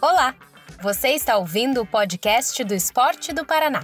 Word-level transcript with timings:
Olá, 0.00 0.34
você 0.82 1.08
está 1.08 1.36
ouvindo 1.36 1.80
o 1.80 1.86
podcast 1.86 2.62
do 2.64 2.74
Esporte 2.74 3.32
do 3.32 3.44
Paraná. 3.44 3.82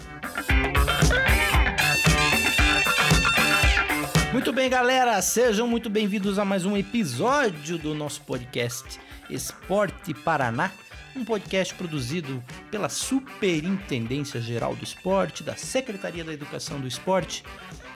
Muito 4.32 4.52
bem, 4.52 4.70
galera, 4.70 5.20
sejam 5.22 5.66
muito 5.66 5.90
bem-vindos 5.90 6.38
a 6.38 6.44
mais 6.44 6.64
um 6.64 6.76
episódio 6.76 7.76
do 7.78 7.94
nosso 7.94 8.20
podcast 8.22 9.00
Esporte 9.28 10.14
Paraná, 10.14 10.70
um 11.16 11.24
podcast 11.24 11.74
produzido 11.74 12.42
pela 12.70 12.88
Superintendência 12.88 14.40
Geral 14.40 14.76
do 14.76 14.84
Esporte, 14.84 15.42
da 15.42 15.56
Secretaria 15.56 16.24
da 16.24 16.32
Educação 16.32 16.80
do 16.80 16.86
Esporte, 16.86 17.44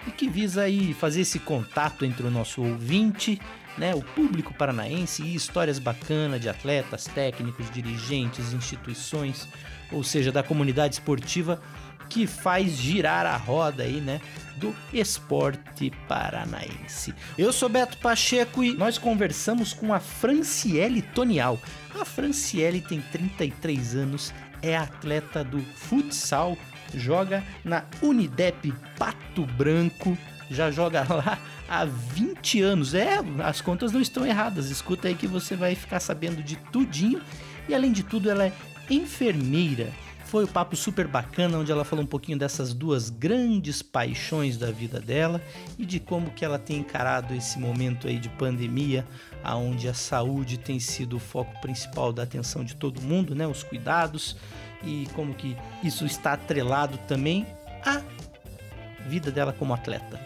e 0.07 0.11
que 0.11 0.29
visa 0.29 0.63
aí 0.63 0.93
fazer 0.93 1.23
esse 1.23 1.39
contato 1.39 2.05
entre 2.05 2.27
o 2.27 2.31
nosso 2.31 2.63
ouvinte, 2.63 3.41
né, 3.77 3.95
o 3.95 4.03
público 4.03 4.55
paranaense 4.55 5.23
e 5.23 5.35
histórias 5.35 5.79
bacanas 5.79 6.41
de 6.41 6.49
atletas, 6.49 7.05
técnicos, 7.07 7.71
dirigentes, 7.71 8.53
instituições, 8.53 9.49
ou 9.93 10.03
seja, 10.03 10.31
da 10.31 10.43
comunidade 10.43 10.95
esportiva 10.95 11.61
que 12.09 12.27
faz 12.27 12.77
girar 12.77 13.27
a 13.27 13.37
roda 13.37 13.83
aí, 13.83 14.01
né, 14.01 14.21
do 14.57 14.75
esporte 14.93 15.91
paranaense. 16.07 17.15
Eu 17.37 17.53
sou 17.53 17.69
Beto 17.69 17.97
Pacheco 17.99 18.63
e 18.63 18.75
nós 18.75 18.99
conversamos 18.99 19.73
com 19.73 19.93
a 19.93 19.99
Franciele 19.99 21.03
Tonial. 21.03 21.59
A 21.99 22.05
Franciele 22.05 22.81
tem 22.81 23.01
33 23.01 23.97
anos, 23.97 24.33
é 24.63 24.77
atleta 24.77 25.43
do 25.43 25.61
futsal, 25.61 26.57
joga 26.95 27.43
na 27.65 27.85
Unidep 28.03 28.73
Pato 28.97 29.47
Branco, 29.47 30.17
já 30.51 30.71
joga 30.71 31.07
lá 31.13 31.39
há 31.69 31.85
20 31.85 32.63
anos. 32.63 32.95
É, 32.95 33.19
as 33.43 33.61
contas 33.61 33.93
não 33.93 34.01
estão 34.01 34.27
erradas. 34.27 34.71
Escuta 34.71 35.09
aí 35.09 35.15
que 35.15 35.27
você 35.27 35.57
vai 35.57 35.75
ficar 35.75 36.01
sabendo 36.01 36.43
de 36.43 36.57
tudinho. 36.57 37.21
E 37.69 37.75
além 37.75 37.93
de 37.93 38.03
tudo, 38.03 38.31
ela 38.31 38.47
é 38.47 38.53
enfermeira 38.91 39.91
foi 40.35 40.43
o 40.43 40.49
papo 40.49 40.75
super 40.75 41.07
bacana 41.07 41.59
onde 41.59 41.71
ela 41.71 41.85
falou 41.85 42.05
um 42.05 42.09
pouquinho 42.09 42.37
dessas 42.37 42.75
duas 42.75 43.09
grandes 43.09 43.83
paixões 43.83 44.57
da 44.57 44.69
vida 44.69 44.99
dela 44.99 45.41
e 45.79 45.87
de 45.87 46.01
como 46.01 46.33
que 46.33 46.45
ela 46.45 46.59
tem 46.59 46.79
encarado 46.79 47.33
esse 47.35 47.57
momento 47.57 48.09
aí 48.09 48.19
de 48.19 48.29
pandemia, 48.31 49.07
aonde 49.45 49.87
a 49.89 49.95
saúde 49.95 50.59
tem 50.59 50.81
sido 50.81 51.19
o 51.19 51.21
foco 51.21 51.61
principal 51.61 52.13
da 52.13 52.25
atenção 52.25 52.65
de 52.65 52.75
todo 52.75 53.01
mundo, 53.01 53.33
né, 53.33 53.47
os 53.47 53.63
cuidados 53.63 54.37
e 54.83 55.07
como 55.15 55.35
que 55.35 55.57
isso 55.85 56.05
está 56.05 56.33
atrelado 56.33 56.99
também 57.07 57.47
à 57.87 58.03
vida 59.07 59.31
dela 59.31 59.53
como 59.53 59.75
atleta. 59.75 60.21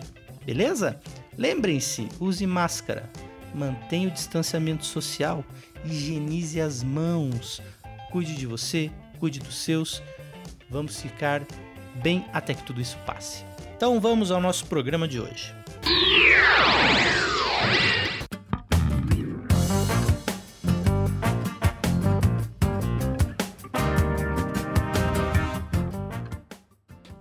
Beleza? 0.44 1.00
Lembrem-se, 1.36 2.08
use 2.18 2.46
máscara, 2.46 3.08
mantenha 3.54 4.08
o 4.08 4.10
distanciamento 4.10 4.84
social, 4.84 5.44
higienize 5.84 6.60
as 6.60 6.82
mãos, 6.82 7.62
cuide 8.10 8.34
de 8.34 8.46
você, 8.46 8.90
cuide 9.18 9.38
dos 9.38 9.56
seus. 9.56 10.02
Vamos 10.70 11.00
ficar 11.00 11.42
bem 12.02 12.24
até 12.32 12.54
que 12.54 12.62
tudo 12.62 12.80
isso 12.80 12.98
passe. 13.06 13.44
Então 13.76 14.00
vamos 14.00 14.30
ao 14.30 14.40
nosso 14.40 14.66
programa 14.66 15.06
de 15.06 15.20
hoje. 15.20 15.54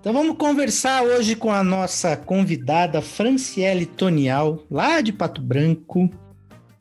Então 0.07 0.21
vamos 0.21 0.37
conversar 0.37 1.03
hoje 1.03 1.35
com 1.35 1.51
a 1.51 1.61
nossa 1.61 2.15
convidada 2.15 3.01
Franciele 3.01 3.85
Tonial, 3.85 4.65
lá 4.71 5.01
de 5.01 5.11
Pato 5.11 5.41
Branco, 5.41 6.09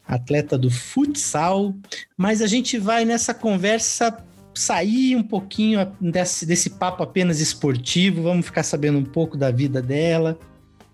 atleta 0.06 0.56
do 0.56 0.70
futsal, 0.70 1.74
mas 2.16 2.40
a 2.40 2.46
gente 2.46 2.78
vai 2.78 3.04
nessa 3.04 3.34
conversa 3.34 4.16
sair 4.54 5.16
um 5.16 5.24
pouquinho 5.24 5.92
desse, 6.00 6.46
desse 6.46 6.70
papo 6.70 7.02
apenas 7.02 7.40
esportivo, 7.40 8.22
vamos 8.22 8.46
ficar 8.46 8.62
sabendo 8.62 8.96
um 8.96 9.04
pouco 9.04 9.36
da 9.36 9.50
vida 9.50 9.82
dela, 9.82 10.38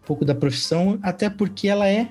um 0.02 0.06
pouco 0.06 0.24
da 0.24 0.34
profissão, 0.34 0.98
até 1.02 1.28
porque 1.28 1.68
ela 1.68 1.86
é 1.86 2.08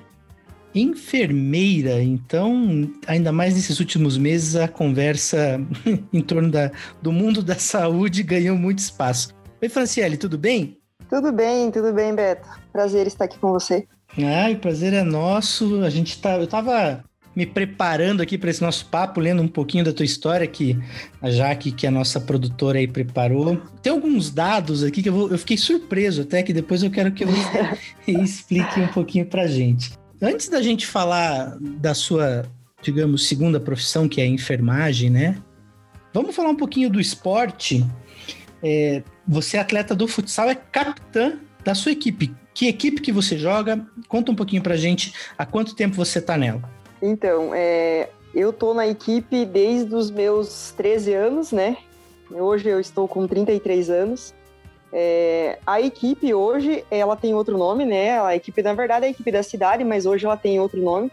enfermeira, 0.72 2.00
então, 2.00 2.88
ainda 3.08 3.32
mais 3.32 3.56
nesses 3.56 3.80
últimos 3.80 4.16
meses, 4.16 4.54
a 4.54 4.68
conversa 4.68 5.60
em 6.12 6.20
torno 6.20 6.48
da, 6.48 6.70
do 7.02 7.10
mundo 7.10 7.42
da 7.42 7.56
saúde 7.56 8.22
ganhou 8.22 8.56
muito 8.56 8.78
espaço. 8.78 9.41
Oi, 9.62 9.68
Franciele, 9.68 10.16
tudo 10.16 10.36
bem? 10.36 10.76
Tudo 11.08 11.30
bem, 11.30 11.70
tudo 11.70 11.92
bem, 11.92 12.12
Beto. 12.12 12.48
Prazer 12.72 13.06
estar 13.06 13.26
aqui 13.26 13.38
com 13.38 13.52
você. 13.52 13.86
Ai, 14.18 14.54
o 14.54 14.58
prazer 14.58 14.92
é 14.92 15.04
nosso. 15.04 15.84
A 15.84 15.88
gente 15.88 16.20
tá, 16.20 16.36
eu 16.36 16.48
tava 16.48 17.04
me 17.36 17.46
preparando 17.46 18.20
aqui 18.20 18.36
para 18.36 18.50
esse 18.50 18.60
nosso 18.60 18.86
papo, 18.86 19.20
lendo 19.20 19.40
um 19.40 19.46
pouquinho 19.46 19.84
da 19.84 19.92
tua 19.92 20.04
história 20.04 20.48
que 20.48 20.76
a 21.20 21.30
Jaque, 21.30 21.70
que 21.70 21.86
é 21.86 21.90
a 21.90 21.92
nossa 21.92 22.20
produtora 22.20 22.80
aí 22.80 22.88
preparou. 22.88 23.62
Tem 23.80 23.92
alguns 23.92 24.32
dados 24.32 24.82
aqui 24.82 25.00
que 25.00 25.10
eu, 25.10 25.12
vou, 25.12 25.30
eu 25.30 25.38
fiquei 25.38 25.56
surpreso 25.56 26.22
até 26.22 26.42
que 26.42 26.52
depois 26.52 26.82
eu 26.82 26.90
quero 26.90 27.12
que 27.12 27.24
você 27.24 27.78
explique 28.08 28.80
um 28.80 28.88
pouquinho 28.88 29.26
pra 29.26 29.46
gente. 29.46 29.92
Antes 30.20 30.48
da 30.48 30.60
gente 30.60 30.88
falar 30.88 31.56
da 31.60 31.94
sua, 31.94 32.44
digamos, 32.82 33.28
segunda 33.28 33.60
profissão, 33.60 34.08
que 34.08 34.20
é 34.20 34.24
a 34.24 34.28
enfermagem, 34.28 35.08
né? 35.08 35.40
Vamos 36.12 36.34
falar 36.34 36.48
um 36.48 36.56
pouquinho 36.56 36.90
do 36.90 37.00
esporte. 37.00 37.86
É, 38.62 39.02
você 39.26 39.56
é 39.56 39.60
atleta 39.60 39.94
do 39.94 40.06
futsal, 40.06 40.48
é 40.48 40.54
capitã 40.54 41.38
da 41.64 41.74
sua 41.74 41.92
equipe. 41.92 42.34
Que 42.54 42.68
equipe 42.68 43.00
que 43.00 43.12
você 43.12 43.38
joga? 43.38 43.84
Conta 44.08 44.30
um 44.30 44.34
pouquinho 44.34 44.62
pra 44.62 44.76
gente 44.76 45.12
há 45.38 45.46
quanto 45.46 45.74
tempo 45.74 45.96
você 45.96 46.20
tá 46.20 46.36
nela. 46.36 46.62
Então, 47.00 47.52
é, 47.54 48.08
eu 48.34 48.52
tô 48.52 48.74
na 48.74 48.86
equipe 48.86 49.44
desde 49.44 49.94
os 49.94 50.10
meus 50.10 50.72
13 50.76 51.14
anos, 51.14 51.52
né? 51.52 51.76
Hoje 52.30 52.68
eu 52.68 52.78
estou 52.78 53.08
com 53.08 53.26
33 53.26 53.90
anos. 53.90 54.34
É, 54.92 55.58
a 55.66 55.80
equipe 55.80 56.34
hoje, 56.34 56.84
ela 56.90 57.16
tem 57.16 57.34
outro 57.34 57.56
nome, 57.56 57.84
né? 57.86 58.20
A 58.20 58.36
equipe, 58.36 58.62
na 58.62 58.74
verdade, 58.74 59.06
é 59.06 59.08
a 59.08 59.10
equipe 59.10 59.32
da 59.32 59.42
cidade, 59.42 59.82
mas 59.82 60.04
hoje 60.04 60.26
ela 60.26 60.36
tem 60.36 60.60
outro 60.60 60.80
nome. 60.80 61.10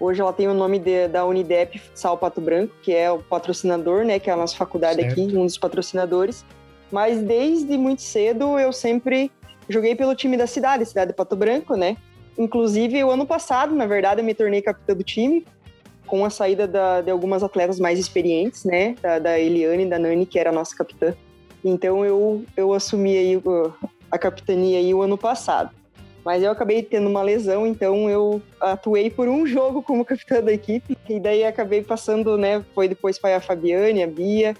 Hoje 0.00 0.20
ela 0.20 0.32
tem 0.32 0.48
o 0.48 0.54
nome 0.54 0.80
de, 0.80 1.06
da 1.08 1.24
Unidep 1.24 1.78
Futsal 1.78 2.18
Pato 2.18 2.40
Branco, 2.40 2.74
que 2.82 2.92
é 2.92 3.10
o 3.10 3.20
patrocinador, 3.20 4.04
né? 4.04 4.18
Que 4.18 4.28
é 4.28 4.32
a 4.32 4.36
nossa 4.36 4.56
faculdade 4.56 5.00
certo. 5.00 5.12
aqui, 5.12 5.36
um 5.36 5.46
dos 5.46 5.56
patrocinadores. 5.56 6.44
Mas 6.94 7.20
desde 7.20 7.76
muito 7.76 8.02
cedo 8.02 8.56
eu 8.56 8.72
sempre 8.72 9.28
joguei 9.68 9.96
pelo 9.96 10.14
time 10.14 10.36
da 10.36 10.46
cidade, 10.46 10.86
cidade 10.86 11.10
de 11.10 11.16
Pato 11.16 11.34
Branco, 11.34 11.74
né? 11.74 11.96
Inclusive, 12.38 13.02
o 13.02 13.10
ano 13.10 13.26
passado, 13.26 13.74
na 13.74 13.84
verdade, 13.84 14.20
eu 14.20 14.24
me 14.24 14.32
tornei 14.32 14.62
capitã 14.62 14.94
do 14.94 15.02
time, 15.02 15.44
com 16.06 16.24
a 16.24 16.30
saída 16.30 16.68
da, 16.68 17.00
de 17.00 17.10
algumas 17.10 17.42
atletas 17.42 17.80
mais 17.80 17.98
experientes, 17.98 18.62
né? 18.62 18.94
Da, 19.02 19.18
da 19.18 19.40
Eliane 19.40 19.82
e 19.82 19.90
da 19.90 19.98
Nani, 19.98 20.24
que 20.24 20.38
era 20.38 20.50
a 20.50 20.52
nossa 20.52 20.76
capitã. 20.76 21.12
Então, 21.64 22.04
eu, 22.04 22.44
eu 22.56 22.72
assumi 22.72 23.16
aí 23.16 23.42
a 24.08 24.16
capitania 24.16 24.78
aí 24.78 24.94
o 24.94 25.02
ano 25.02 25.18
passado. 25.18 25.74
Mas 26.24 26.44
eu 26.44 26.50
acabei 26.52 26.80
tendo 26.80 27.08
uma 27.10 27.22
lesão, 27.22 27.66
então 27.66 28.08
eu 28.08 28.40
atuei 28.60 29.10
por 29.10 29.26
um 29.26 29.44
jogo 29.44 29.82
como 29.82 30.04
capitã 30.06 30.40
da 30.40 30.52
equipe. 30.52 30.96
E 31.08 31.18
daí 31.18 31.42
acabei 31.42 31.82
passando, 31.82 32.38
né? 32.38 32.64
Foi 32.72 32.86
depois 32.86 33.18
foi 33.18 33.34
a 33.34 33.40
Fabiane, 33.40 34.00
a 34.00 34.06
Bia 34.06 34.54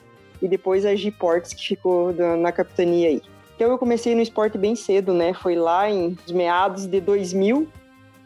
e 0.44 0.48
depois 0.48 0.86
a 0.86 0.94
G 0.94 1.10
Portes, 1.10 1.52
que 1.52 1.66
ficou 1.68 2.12
na 2.36 2.52
capitania 2.52 3.08
aí. 3.08 3.22
Então 3.56 3.70
eu 3.70 3.78
comecei 3.78 4.14
no 4.14 4.20
esporte 4.20 4.56
bem 4.56 4.76
cedo, 4.76 5.12
né? 5.12 5.32
Foi 5.32 5.56
lá 5.56 5.90
em 5.90 6.16
meados 6.30 6.86
de 6.86 7.00
2000 7.00 7.68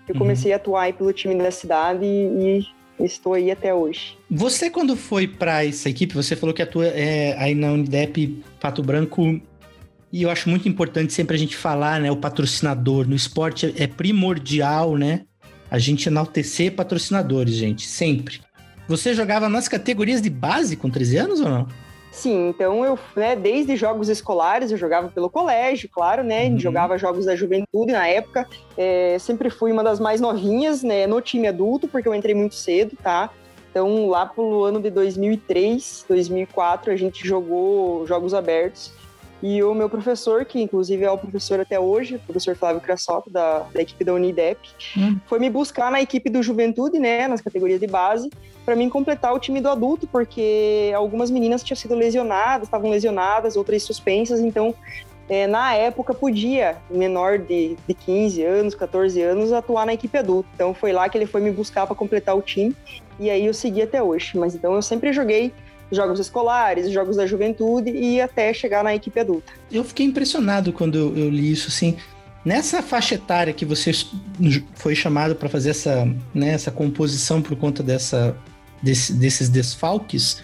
eu 0.08 0.14
uhum. 0.14 0.18
comecei 0.20 0.52
a 0.52 0.56
atuar 0.56 0.92
pelo 0.94 1.12
time 1.12 1.34
da 1.36 1.50
cidade 1.50 2.04
e, 2.04 2.66
e 2.98 3.04
estou 3.04 3.34
aí 3.34 3.50
até 3.50 3.74
hoje. 3.74 4.16
Você 4.30 4.70
quando 4.70 4.96
foi 4.96 5.28
para 5.28 5.64
essa 5.64 5.90
equipe, 5.90 6.14
você 6.14 6.34
falou 6.34 6.54
que 6.54 6.62
atua 6.62 6.86
é, 6.86 7.36
aí 7.38 7.54
na 7.54 7.72
Unidep 7.72 8.42
Pato 8.58 8.82
Branco 8.82 9.40
e 10.10 10.22
eu 10.22 10.30
acho 10.30 10.48
muito 10.48 10.66
importante 10.66 11.12
sempre 11.12 11.36
a 11.36 11.38
gente 11.38 11.54
falar, 11.54 12.00
né? 12.00 12.10
O 12.10 12.16
patrocinador 12.16 13.06
no 13.06 13.14
esporte 13.14 13.74
é 13.76 13.86
primordial, 13.86 14.96
né? 14.96 15.26
A 15.70 15.78
gente 15.78 16.08
enaltecer 16.08 16.74
patrocinadores, 16.74 17.54
gente, 17.54 17.86
sempre. 17.86 18.40
Você 18.88 19.12
jogava 19.12 19.50
nas 19.50 19.68
categorias 19.68 20.22
de 20.22 20.30
base 20.30 20.74
com 20.76 20.88
13 20.88 21.16
anos 21.18 21.40
ou 21.40 21.50
não? 21.50 21.68
Sim, 22.10 22.48
então 22.48 22.84
eu, 22.84 22.98
né, 23.14 23.36
desde 23.36 23.76
jogos 23.76 24.08
escolares, 24.08 24.70
eu 24.70 24.78
jogava 24.78 25.08
pelo 25.08 25.28
colégio, 25.28 25.88
claro, 25.92 26.24
né, 26.24 26.48
uhum. 26.48 26.58
jogava 26.58 26.98
jogos 26.98 27.26
da 27.26 27.36
juventude 27.36 27.92
na 27.92 28.08
época, 28.08 28.48
é, 28.76 29.16
sempre 29.20 29.50
fui 29.50 29.70
uma 29.70 29.84
das 29.84 30.00
mais 30.00 30.20
novinhas, 30.20 30.82
né, 30.82 31.06
no 31.06 31.20
time 31.20 31.46
adulto, 31.46 31.86
porque 31.86 32.08
eu 32.08 32.14
entrei 32.14 32.34
muito 32.34 32.54
cedo, 32.54 32.96
tá? 33.02 33.30
Então, 33.70 34.08
lá 34.08 34.26
pelo 34.26 34.64
ano 34.64 34.80
de 34.80 34.90
2003, 34.90 36.06
2004, 36.08 36.90
a 36.90 36.96
gente 36.96 37.26
jogou 37.26 38.06
jogos 38.06 38.32
abertos, 38.32 38.92
e 39.42 39.62
o 39.62 39.72
meu 39.74 39.88
professor, 39.88 40.44
que 40.44 40.60
inclusive 40.60 41.04
é 41.04 41.10
o 41.10 41.18
professor 41.18 41.60
até 41.60 41.78
hoje, 41.78 42.16
o 42.16 42.18
professor 42.18 42.56
Flávio 42.56 42.80
Crassop, 42.80 43.30
da, 43.30 43.60
da 43.72 43.80
equipe 43.80 44.04
da 44.04 44.12
Unidep, 44.12 44.58
hum. 44.96 45.18
foi 45.26 45.38
me 45.38 45.48
buscar 45.48 45.90
na 45.90 46.00
equipe 46.00 46.28
do 46.28 46.42
Juventude, 46.42 46.98
né, 46.98 47.28
nas 47.28 47.40
categorias 47.40 47.78
de 47.78 47.86
base, 47.86 48.30
para 48.64 48.74
mim 48.74 48.88
completar 48.88 49.32
o 49.32 49.38
time 49.38 49.60
do 49.60 49.68
adulto, 49.68 50.06
porque 50.08 50.92
algumas 50.94 51.30
meninas 51.30 51.62
tinham 51.62 51.76
sido 51.76 51.94
lesionadas, 51.94 52.66
estavam 52.66 52.90
lesionadas, 52.90 53.56
outras 53.56 53.82
suspensas, 53.82 54.40
então 54.40 54.74
é, 55.28 55.46
na 55.46 55.74
época 55.74 56.14
podia, 56.14 56.78
menor 56.90 57.38
de, 57.38 57.76
de 57.86 57.94
15 57.94 58.42
anos, 58.42 58.74
14 58.74 59.20
anos, 59.20 59.52
atuar 59.52 59.84
na 59.84 59.92
equipe 59.92 60.16
adulta. 60.16 60.48
Então 60.54 60.72
foi 60.72 60.90
lá 60.90 61.08
que 61.08 61.18
ele 61.18 61.26
foi 61.26 61.40
me 61.40 61.50
buscar 61.50 61.86
para 61.86 61.94
completar 61.94 62.34
o 62.34 62.40
time 62.40 62.74
e 63.20 63.28
aí 63.28 63.44
eu 63.44 63.52
segui 63.52 63.82
até 63.82 64.02
hoje. 64.02 64.38
Mas 64.38 64.54
então 64.54 64.74
eu 64.74 64.80
sempre 64.80 65.12
joguei 65.12 65.52
jogos 65.90 66.20
escolares, 66.20 66.90
jogos 66.90 67.16
da 67.16 67.26
juventude 67.26 67.90
e 67.90 68.20
até 68.20 68.52
chegar 68.52 68.84
na 68.84 68.94
equipe 68.94 69.18
adulta. 69.18 69.52
Eu 69.70 69.84
fiquei 69.84 70.06
impressionado 70.06 70.72
quando 70.72 70.96
eu, 70.96 71.30
li 71.30 71.50
isso, 71.50 71.68
assim. 71.68 71.96
Nessa 72.44 72.82
faixa 72.82 73.14
etária 73.14 73.52
que 73.52 73.64
você 73.64 73.90
foi 74.74 74.94
chamado 74.94 75.34
para 75.34 75.48
fazer 75.48 75.70
essa, 75.70 76.08
né, 76.34 76.50
essa 76.50 76.70
composição 76.70 77.42
por 77.42 77.56
conta 77.56 77.82
dessa, 77.82 78.36
desse, 78.82 79.12
desses 79.12 79.48
desfalques, 79.48 80.42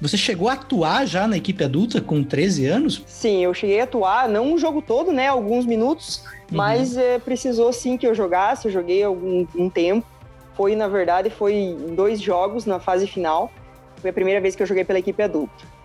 você 0.00 0.16
chegou 0.16 0.48
a 0.48 0.52
atuar 0.52 1.06
já 1.06 1.26
na 1.26 1.36
equipe 1.36 1.62
adulta 1.64 2.00
com 2.00 2.22
13 2.22 2.66
anos? 2.66 3.02
Sim, 3.06 3.42
eu 3.44 3.52
cheguei 3.52 3.80
a 3.80 3.84
atuar, 3.84 4.28
não 4.28 4.54
o 4.54 4.58
jogo 4.58 4.80
todo, 4.80 5.12
né? 5.12 5.26
Alguns 5.26 5.66
minutos, 5.66 6.22
uhum. 6.50 6.56
mas 6.56 6.96
é, 6.96 7.18
precisou 7.18 7.72
sim 7.72 7.96
que 7.96 8.06
eu 8.06 8.14
jogasse, 8.14 8.66
eu 8.66 8.72
joguei 8.72 9.02
algum 9.02 9.46
um 9.56 9.68
tempo. 9.68 10.06
Foi, 10.54 10.76
na 10.76 10.88
verdade, 10.88 11.30
foi 11.30 11.76
dois 11.94 12.20
jogos 12.20 12.64
na 12.64 12.78
fase 12.78 13.06
final. 13.06 13.50
Foi 14.00 14.10
a 14.10 14.12
primeira 14.12 14.40
vez 14.40 14.54
que 14.54 14.62
eu 14.62 14.66
joguei 14.66 14.84
pela 14.84 14.98
equipe 14.98 15.22
adulta. 15.22 15.78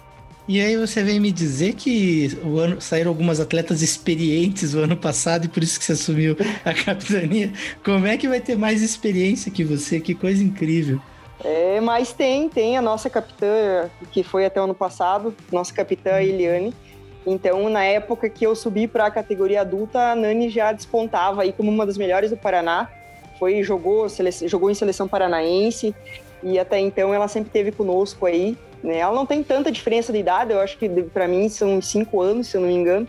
E 0.46 0.60
aí 0.60 0.76
você 0.76 1.02
vem 1.02 1.22
me 1.22 1.32
dizer 1.32 1.74
que 1.74 2.38
o 2.44 2.60
ano, 2.60 2.82
saíram 2.82 3.10
algumas 3.10 3.40
atletas 3.40 3.82
experientes 3.82 4.74
o 4.74 4.80
ano 4.80 4.98
passado 4.98 5.46
e 5.46 5.48
por 5.48 5.64
isso 5.64 5.80
que 5.80 5.86
você 5.86 5.94
assumiu 5.94 6.36
a 6.66 6.74
capitania. 6.76 7.54
Como 7.84 8.06
é 8.06 8.18
que 8.18 8.28
vai 8.28 8.42
ter 8.42 8.58
mais 8.58 8.82
experiência 8.82 9.50
que 9.50 9.64
você? 9.64 10.02
Que 10.02 10.14
coisa 10.14 10.44
incrível. 10.44 11.00
É, 11.44 11.80
mas 11.80 12.12
tem, 12.12 12.50
tem 12.50 12.78
a 12.78 12.82
nossa 12.82 13.10
capitã, 13.10 13.90
que 14.12 14.22
foi 14.22 14.46
até 14.46 14.60
o 14.60 14.66
ano 14.66 14.76
passado, 14.76 15.34
nossa 15.52 15.74
capitã 15.74 16.22
Eliane. 16.22 16.74
Então, 17.26 17.70
na 17.70 17.86
época 17.86 18.30
que 18.30 18.46
eu 18.46 18.54
subi 18.54 18.86
para 18.86 19.06
a 19.06 19.12
categoria 19.12 19.62
adulta, 19.62 20.12
a 20.12 20.16
Nani 20.16 20.50
já 20.50 20.74
despontava 20.74 21.44
aí 21.44 21.54
como 21.54 21.72
uma 21.72 21.86
das 21.86 21.98
melhores 21.98 22.30
do 22.30 22.38
Paraná. 22.38 22.90
Foi 23.40 23.64
jogou, 23.64 24.08
jogou 24.46 24.70
em 24.70 24.74
seleção 24.74 25.08
paranaense 25.08 25.96
e 26.44 26.60
até 26.60 26.80
então 26.80 27.14
ela 27.14 27.28
sempre 27.28 27.50
teve 27.50 27.72
conosco 27.72 28.26
aí 28.26 28.58
né? 28.84 28.98
Ela 28.98 29.16
não 29.16 29.26
tem 29.26 29.42
tanta 29.42 29.72
diferença 29.72 30.12
de 30.12 30.20
idade, 30.20 30.52
eu 30.52 30.60
acho 30.60 30.78
que 30.78 30.90
para 30.90 31.28
mim 31.28 31.48
são 31.48 31.82
cinco 31.82 32.22
anos, 32.22 32.48
se 32.48 32.58
eu 32.58 32.62
não 32.62 32.68
me 32.68 32.76
engano. 32.76 33.08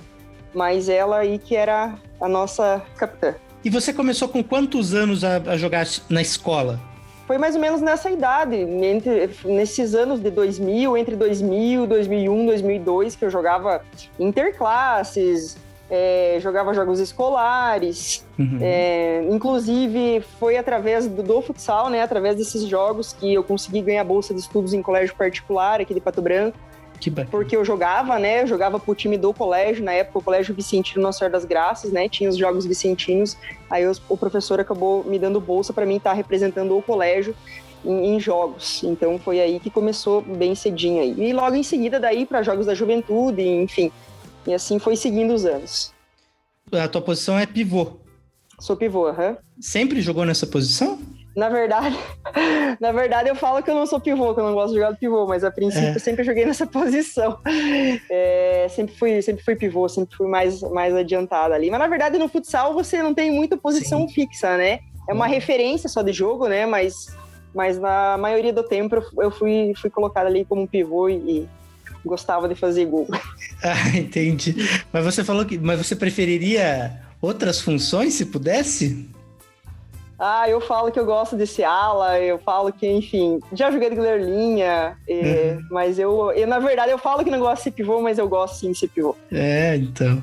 Mas 0.54 0.88
ela 0.88 1.18
aí 1.18 1.38
que 1.38 1.56
era 1.56 1.94
a 2.20 2.28
nossa 2.28 2.80
capitã. 2.96 3.34
E 3.64 3.68
você 3.68 3.92
começou 3.92 4.28
com 4.28 4.42
quantos 4.42 4.94
anos 4.94 5.24
a, 5.24 5.36
a 5.38 5.56
jogar 5.56 5.84
na 6.08 6.22
escola? 6.22 6.78
Foi 7.26 7.38
mais 7.38 7.54
ou 7.54 7.60
menos 7.60 7.80
nessa 7.80 8.10
idade, 8.10 8.54
entre, 8.54 9.30
nesses 9.46 9.94
anos 9.94 10.20
de 10.20 10.30
2000, 10.30 10.96
entre 10.96 11.16
2000, 11.16 11.86
2001, 11.86 12.46
2002, 12.46 13.16
que 13.16 13.24
eu 13.24 13.30
jogava 13.30 13.82
interclasses, 14.20 15.56
é, 15.94 16.38
jogava 16.40 16.74
jogos 16.74 16.98
escolares. 16.98 18.26
Uhum. 18.36 18.58
É, 18.60 19.24
inclusive, 19.30 20.20
foi 20.40 20.56
através 20.56 21.06
do, 21.06 21.22
do, 21.22 21.40
futsal, 21.40 21.88
né? 21.88 22.02
Através 22.02 22.34
desses 22.36 22.66
jogos 22.66 23.12
que 23.12 23.32
eu 23.32 23.44
consegui 23.44 23.80
ganhar 23.80 24.02
bolsa 24.02 24.34
de 24.34 24.40
estudos 24.40 24.74
em 24.74 24.82
colégio 24.82 25.14
particular 25.14 25.80
aqui 25.80 25.94
de 25.94 26.00
Pato 26.00 26.20
Branco. 26.20 26.58
Que 27.00 27.10
porque 27.10 27.56
eu 27.56 27.64
jogava, 27.64 28.18
né? 28.18 28.42
Eu 28.42 28.46
jogava 28.46 28.80
pro 28.80 28.94
time 28.94 29.16
do 29.16 29.32
colégio, 29.32 29.84
na 29.84 29.92
época 29.92 30.18
o 30.18 30.22
Colégio 30.22 30.54
Vicentino 30.54 31.02
Nossa 31.02 31.18
Senhora 31.18 31.32
das 31.32 31.44
Graças, 31.44 31.92
né? 31.92 32.08
Tinha 32.08 32.28
os 32.28 32.36
jogos 32.36 32.66
vicentinos. 32.66 33.36
Aí 33.70 33.86
os, 33.86 34.02
o 34.08 34.16
professor 34.16 34.58
acabou 34.58 35.04
me 35.04 35.18
dando 35.18 35.40
bolsa 35.40 35.72
para 35.72 35.86
mim 35.86 35.96
estar 35.96 36.10
tá 36.10 36.16
representando 36.16 36.76
o 36.76 36.82
colégio 36.82 37.36
em, 37.84 38.14
em, 38.14 38.20
jogos. 38.20 38.82
Então 38.82 39.18
foi 39.18 39.40
aí 39.40 39.60
que 39.60 39.70
começou 39.70 40.22
bem 40.22 40.54
cedinho 40.54 41.02
aí. 41.02 41.14
E 41.16 41.32
logo 41.32 41.54
em 41.54 41.62
seguida 41.62 42.00
daí 42.00 42.24
para 42.24 42.42
jogos 42.42 42.66
da 42.66 42.74
juventude, 42.74 43.42
enfim, 43.42 43.92
e 44.46 44.54
assim 44.54 44.78
foi 44.78 44.96
seguindo 44.96 45.32
os 45.32 45.44
anos. 45.44 45.92
A 46.72 46.88
tua 46.88 47.00
posição 47.00 47.38
é 47.38 47.46
pivô. 47.46 47.98
Sou 48.58 48.76
pivô, 48.76 49.06
aham. 49.06 49.30
Uhum. 49.30 49.36
Sempre 49.60 50.00
jogou 50.00 50.24
nessa 50.24 50.46
posição? 50.46 50.98
Na 51.36 51.48
verdade, 51.48 51.98
na 52.80 52.92
verdade 52.92 53.28
eu 53.28 53.34
falo 53.34 53.62
que 53.62 53.70
eu 53.70 53.74
não 53.74 53.86
sou 53.86 53.98
pivô, 53.98 54.32
que 54.34 54.40
eu 54.40 54.44
não 54.44 54.54
gosto 54.54 54.72
de 54.72 54.78
jogar 54.78 54.92
de 54.92 54.98
pivô, 54.98 55.26
mas 55.26 55.42
a 55.42 55.50
princípio 55.50 55.88
é. 55.88 55.94
eu 55.94 56.00
sempre 56.00 56.22
joguei 56.22 56.44
nessa 56.46 56.66
posição. 56.66 57.38
É, 58.08 58.66
sempre 58.70 58.94
fui, 58.96 59.20
sempre 59.20 59.44
fui 59.44 59.56
pivô, 59.56 59.88
sempre 59.88 60.16
fui 60.16 60.28
mais, 60.28 60.62
mais 60.62 60.94
adiantada 60.94 61.54
ali. 61.54 61.70
Mas 61.70 61.80
na 61.80 61.88
verdade 61.88 62.18
no 62.18 62.28
futsal 62.28 62.72
você 62.72 63.02
não 63.02 63.12
tem 63.12 63.32
muita 63.32 63.56
posição 63.56 64.06
Sim. 64.06 64.14
fixa, 64.14 64.56
né? 64.56 64.78
É 65.08 65.12
uma 65.12 65.26
referência 65.26 65.88
só 65.88 66.02
de 66.02 66.12
jogo, 66.12 66.46
né? 66.46 66.64
Mas, 66.66 67.14
mas 67.52 67.78
na 67.78 68.16
maioria 68.16 68.52
do 68.52 68.62
tempo 68.62 69.02
eu 69.18 69.30
fui, 69.30 69.72
fui 69.76 69.90
colocada 69.90 70.28
ali 70.28 70.44
como 70.44 70.68
pivô 70.68 71.08
e, 71.08 71.48
gostava 72.04 72.48
de 72.48 72.54
fazer 72.54 72.86
gol. 72.86 73.08
Ah, 73.66 73.96
entendi. 73.96 74.54
Mas 74.92 75.06
você 75.06 75.24
falou 75.24 75.42
que. 75.46 75.56
Mas 75.56 75.78
você 75.78 75.96
preferiria 75.96 77.00
outras 77.18 77.62
funções 77.62 78.12
se 78.12 78.26
pudesse? 78.26 79.08
Ah, 80.18 80.48
eu 80.48 80.60
falo 80.60 80.92
que 80.92 81.00
eu 81.00 81.04
gosto 81.04 81.36
de 81.36 81.46
ser 81.46 81.64
ala, 81.64 82.20
eu 82.20 82.38
falo 82.38 82.72
que, 82.72 82.86
enfim, 82.86 83.40
já 83.52 83.70
joguei 83.70 83.90
de 83.90 83.96
goleiro 83.96 84.22
linha, 84.22 84.96
uhum. 85.08 85.62
mas 85.70 85.98
eu, 85.98 86.30
eu, 86.32 86.46
na 86.46 86.58
verdade, 86.58 86.92
eu 86.92 86.98
falo 86.98 87.24
que 87.24 87.30
não 87.30 87.40
gosto 87.40 87.56
de 87.56 87.62
ser 87.64 87.70
pivô, 87.72 88.00
mas 88.00 88.18
eu 88.18 88.28
gosto 88.28 88.58
sim 88.58 88.70
de 88.70 88.78
ser 88.78 88.88
pivô. 88.88 89.16
É, 89.32 89.76
então. 89.76 90.22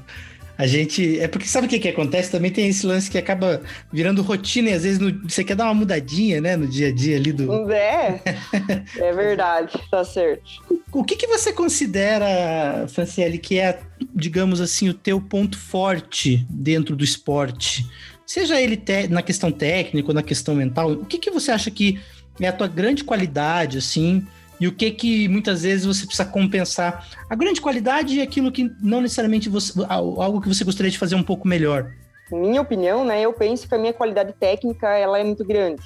A 0.62 0.68
gente. 0.68 1.20
É 1.20 1.28
porque 1.28 1.48
sabe 1.48 1.66
o 1.66 1.70
que, 1.70 1.80
que 1.80 1.88
acontece? 1.88 2.30
Também 2.30 2.52
tem 2.52 2.68
esse 2.68 2.86
lance 2.86 3.10
que 3.10 3.18
acaba 3.18 3.64
virando 3.92 4.22
rotina 4.22 4.70
e 4.70 4.74
às 4.74 4.84
vezes 4.84 5.00
no, 5.00 5.28
você 5.28 5.44
quer 5.44 5.56
dar 5.56 5.66
uma 5.66 5.74
mudadinha, 5.74 6.40
né, 6.40 6.56
no 6.56 6.68
dia 6.68 6.90
a 6.90 6.92
dia 6.92 7.18
ali 7.18 7.34
do. 7.34 7.72
É, 7.72 8.22
é 8.96 9.12
verdade, 9.12 9.74
tá 9.90 10.06
certo. 10.06 10.44
O 10.92 11.04
que, 11.04 11.16
que 11.16 11.26
você 11.26 11.52
considera, 11.52 12.86
Franciele, 12.90 13.40
que 13.40 13.58
é, 13.58 13.80
digamos 14.14 14.62
assim, 14.62 14.88
o 14.88 14.94
teu 14.94 15.20
ponto 15.20 15.58
forte 15.58 16.46
dentro 16.48 16.96
do 16.96 17.04
esporte? 17.04 17.84
Seja 18.24 18.62
ele 18.62 18.80
na 19.10 19.24
questão 19.24 19.52
técnica 19.52 20.10
ou 20.10 20.14
na 20.14 20.22
questão 20.22 20.54
mental, 20.54 20.92
o 20.92 21.06
que, 21.06 21.18
que 21.18 21.32
você 21.32 21.50
acha 21.50 21.72
que 21.72 22.00
é 22.40 22.48
a 22.48 22.54
tua 22.54 22.68
grande 22.68 23.04
qualidade, 23.04 23.80
assim? 23.80 24.28
E 24.62 24.68
o 24.68 24.72
que 24.72 24.92
que 24.92 25.28
muitas 25.28 25.64
vezes 25.64 25.88
você 25.88 26.06
precisa 26.06 26.24
compensar. 26.24 27.08
A 27.28 27.36
grande 27.36 27.60
qualidade 27.60 28.20
é 28.20 28.24
aquilo 28.24 28.52
que 28.52 28.72
não 28.80 29.02
necessariamente 29.02 29.50
você, 29.50 29.74
algo 29.90 30.40
que 30.40 30.48
você 30.48 30.64
gostaria 30.64 30.92
de 30.92 31.00
fazer 31.00 31.16
um 31.16 31.24
pouco 31.24 31.48
melhor. 31.48 31.92
Minha 32.32 32.62
opinião, 32.62 33.04
né? 33.04 33.20
Eu 33.22 33.34
penso 33.34 33.68
que 33.68 33.74
a 33.74 33.78
minha 33.80 33.92
qualidade 33.92 34.34
técnica 34.34 34.88
ela 34.88 35.18
é 35.18 35.24
muito 35.24 35.44
grande, 35.44 35.82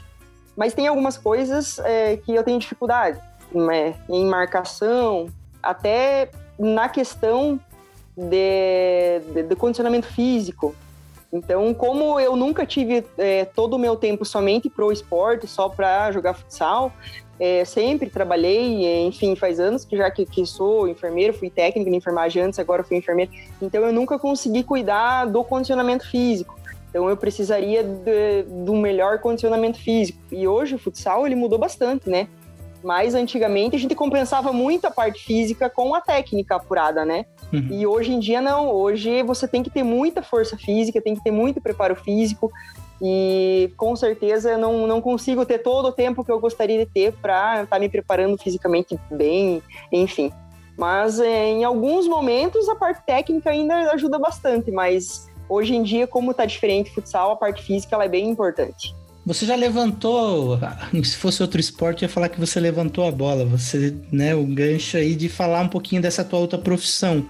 mas 0.58 0.74
tem 0.74 0.88
algumas 0.88 1.18
coisas 1.18 1.80
é, 1.80 2.18
que 2.18 2.36
eu 2.36 2.44
tenho 2.44 2.60
dificuldade, 2.60 3.18
né? 3.50 3.96
Em 4.10 4.26
marcação, 4.26 5.30
até 5.64 6.30
na 6.60 6.90
questão 6.90 7.58
de, 8.18 9.22
de, 9.34 9.44
de 9.44 9.56
condicionamento 9.56 10.08
físico. 10.08 10.76
Então, 11.36 11.74
como 11.74 12.18
eu 12.18 12.38
nunca 12.38 12.66
tive 12.66 13.04
é, 13.18 13.44
todo 13.44 13.74
o 13.74 13.80
meu 13.80 13.98
tempo 13.98 14.24
somente 14.24 14.70
pro 14.70 14.90
esporte, 14.90 15.46
só 15.48 15.68
para 15.68 16.10
jogar 16.14 16.34
futsal, 16.34 16.94
é, 17.38 17.66
sempre 17.66 18.10
trabalhei, 18.10 18.86
é, 18.86 19.02
enfim, 19.02 19.36
faz 19.36 19.60
anos 19.60 19.84
que 19.84 19.98
já 19.98 20.10
que, 20.10 20.26
que, 20.26 20.46
sou 20.46 20.88
enfermeiro, 20.88 21.34
fui 21.34 21.50
técnica 21.50 21.92
de 21.92 21.98
enfermagem 21.98 22.42
antes, 22.42 22.58
agora 22.58 22.86
fui 22.86 22.96
enfermeiro. 22.96 23.32
Então 23.62 23.84
eu 23.84 23.92
nunca 23.92 24.18
consegui 24.18 24.64
cuidar 24.64 25.26
do 25.26 25.44
condicionamento 25.44 26.10
físico. 26.10 26.58
Então 26.90 27.10
eu 27.10 27.18
precisaria 27.18 27.84
de, 27.84 28.72
um 28.72 28.80
melhor 28.80 29.20
condicionamento 29.20 29.78
físico. 29.78 30.18
E 30.32 30.48
hoje 30.48 30.76
o 30.76 30.80
futsal 30.80 31.26
ele 31.26 31.36
mudou 31.36 31.60
bastante, 31.60 32.10
né? 32.10 32.30
Mas 32.86 33.16
antigamente 33.16 33.76
a 33.76 33.80
gente 33.80 33.96
compensava 33.96 34.54
muito 34.54 34.86
a 34.86 34.92
parte 34.92 35.24
física 35.26 35.68
com 35.72 35.96
a 35.96 36.02
técnica 36.02 36.56
apurada, 36.56 37.04
né? 37.04 37.26
Uhum. 37.52 37.70
E 37.72 37.88
hoje 37.88 38.14
em 38.14 38.20
dia 38.20 38.40
não. 38.40 38.70
Hoje 38.72 39.24
você 39.24 39.48
tem 39.48 39.64
que 39.64 39.72
ter 39.72 39.82
muita 39.82 40.22
força 40.22 40.56
física, 40.56 41.02
tem 41.02 41.16
que 41.16 41.24
ter 41.24 41.32
muito 41.32 41.60
preparo 41.60 41.96
físico, 41.96 42.52
e 43.02 43.72
com 43.76 43.96
certeza 43.96 44.52
eu 44.52 44.60
não, 44.60 44.86
não 44.86 45.02
consigo 45.02 45.44
ter 45.48 45.60
todo 45.60 45.88
o 45.88 45.92
tempo 45.92 46.24
que 46.24 46.32
eu 46.32 46.40
gostaria 46.40 46.78
de 46.78 46.86
ter 46.86 47.12
para 47.14 47.64
estar 47.64 47.76
tá 47.76 47.80
me 47.80 47.90
preparando 47.90 48.38
fisicamente 48.38 49.00
bem, 49.10 49.64
enfim. 49.92 50.32
Mas 50.78 51.20
é, 51.20 51.48
em 51.48 51.64
alguns 51.64 52.08
momentos 52.08 52.70
a 52.70 52.76
parte 52.76 53.04
técnica 53.04 53.50
ainda 53.50 53.92
ajuda 53.94 54.20
bastante, 54.20 54.70
mas 54.70 55.28
hoje 55.50 55.76
em 55.76 55.82
dia, 55.82 56.06
como 56.06 56.30
está 56.30 56.46
diferente 56.46 56.92
o 56.92 56.94
futsal, 56.94 57.32
a 57.32 57.36
parte 57.36 57.64
física 57.64 57.96
ela 57.96 58.06
é 58.06 58.10
bem 58.10 58.30
importante. 58.30 58.94
Você 59.26 59.46
já 59.46 59.56
levantou, 59.56 60.60
se 61.04 61.18
fosse 61.18 61.42
outro 61.42 61.60
esporte, 61.60 62.04
eu 62.04 62.08
ia 62.08 62.14
falar 62.14 62.30
que 62.30 62.40
você 62.40 62.60
levantou 62.60 63.08
a 63.08 63.12
bola. 63.12 63.44
Você, 63.46 63.96
né, 64.12 64.36
o 64.36 64.46
gancho 64.46 64.98
aí 64.98 65.16
de 65.16 65.28
falar 65.28 65.62
um 65.62 65.68
pouquinho 65.68 66.02
dessa 66.02 66.24
tua 66.24 66.40
outra 66.40 66.60
profissão 66.60 67.28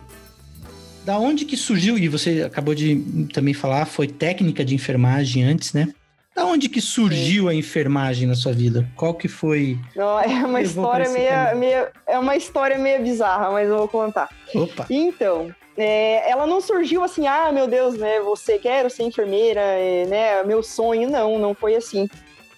da 1.05 1.19
onde 1.19 1.45
que 1.45 1.55
surgiu, 1.55 1.97
e 1.97 2.07
você 2.07 2.41
acabou 2.41 2.73
de 2.73 3.27
também 3.31 3.53
falar, 3.53 3.85
foi 3.85 4.07
técnica 4.07 4.65
de 4.65 4.73
enfermagem 4.73 5.43
antes, 5.43 5.71
né? 5.71 5.93
Da 6.35 6.43
onde 6.45 6.67
que 6.67 6.81
surgiu 6.81 7.43
Sim. 7.43 7.49
a 7.49 7.53
enfermagem 7.53 8.27
na 8.27 8.35
sua 8.35 8.51
vida? 8.51 8.89
Qual 8.95 9.13
que 9.13 9.27
foi? 9.27 9.79
Não, 9.95 10.19
é 10.19 10.43
uma 10.43 10.61
história 10.61 11.07
meio, 11.09 11.57
meio, 11.57 11.87
é 12.07 12.19
uma 12.19 12.35
história 12.35 12.77
meio 12.77 13.01
bizarra, 13.03 13.51
mas 13.51 13.69
eu 13.69 13.77
vou 13.77 13.87
contar. 13.87 14.27
Opa. 14.53 14.87
Então, 14.89 15.53
é, 15.77 16.29
ela 16.29 16.47
não 16.47 16.61
surgiu 16.61 17.03
assim, 17.03 17.27
ah, 17.27 17.51
meu 17.51 17.67
Deus, 17.67 17.95
né? 17.97 18.19
Você 18.21 18.57
quer 18.57 18.89
ser 18.89 19.03
enfermeira, 19.03 19.61
é, 19.61 20.05
né? 20.05 20.43
Meu 20.43 20.63
sonho, 20.63 21.09
não, 21.09 21.37
não 21.37 21.53
foi 21.53 21.75
assim. 21.75 22.07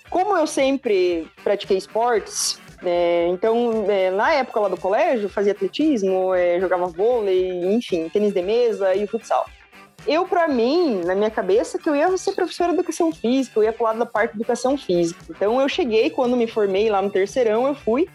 Como 0.10 0.38
eu 0.38 0.48
sempre 0.48 1.28
pratiquei 1.44 1.78
esportes, 1.78 2.60
É, 2.86 3.28
então, 3.30 3.86
é, 3.90 4.12
na 4.12 4.34
época 4.34 4.60
lá 4.60 4.70
do 4.70 4.78
colégio, 4.78 5.28
fazia 5.30 5.52
atletismo, 5.52 6.34
é, 6.36 6.60
jogava 6.60 6.86
vôlei, 6.86 7.74
enfim, 7.74 8.08
tênis 8.08 8.34
de 8.34 8.42
mesa 8.44 8.94
e 8.94 9.08
futsal. 9.08 9.48
Eu, 10.06 10.26
para 10.26 10.48
mim, 10.48 11.02
na 11.04 11.16
minha 11.16 11.32
cabeça, 11.32 11.80
que 11.80 11.90
eu 11.90 11.96
ia 11.96 12.16
ser 12.18 12.34
professora 12.34 12.72
de 12.72 12.78
educação 12.78 13.12
física, 13.12 13.60
eu 13.60 13.64
ia 13.64 13.74
pro 13.74 13.84
lado 13.84 13.98
da 14.00 14.06
parte 14.06 14.34
de 14.34 14.38
educação 14.38 14.78
física. 14.78 15.20
Então, 15.28 15.60
eu 15.60 15.68
cheguei, 15.68 16.12
quando 16.12 16.38
me 16.38 16.46
formei 16.46 16.88
lá 16.88 17.02
no 17.02 17.10
terceirão, 17.10 17.68
eu 17.68 17.74
fui, 17.74 18.08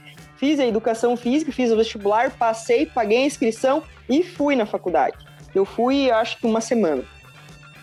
fiz 0.42 0.58
a 0.58 0.66
educação 0.66 1.16
física, 1.16 1.52
fiz 1.52 1.70
o 1.70 1.76
vestibular, 1.76 2.32
passei, 2.32 2.84
paguei 2.84 3.18
a 3.18 3.26
inscrição 3.26 3.80
e 4.10 4.24
fui 4.24 4.56
na 4.56 4.66
faculdade. 4.66 5.16
Eu 5.54 5.64
fui, 5.64 6.10
acho 6.10 6.36
que 6.38 6.46
uma 6.48 6.60
semana. 6.60 7.04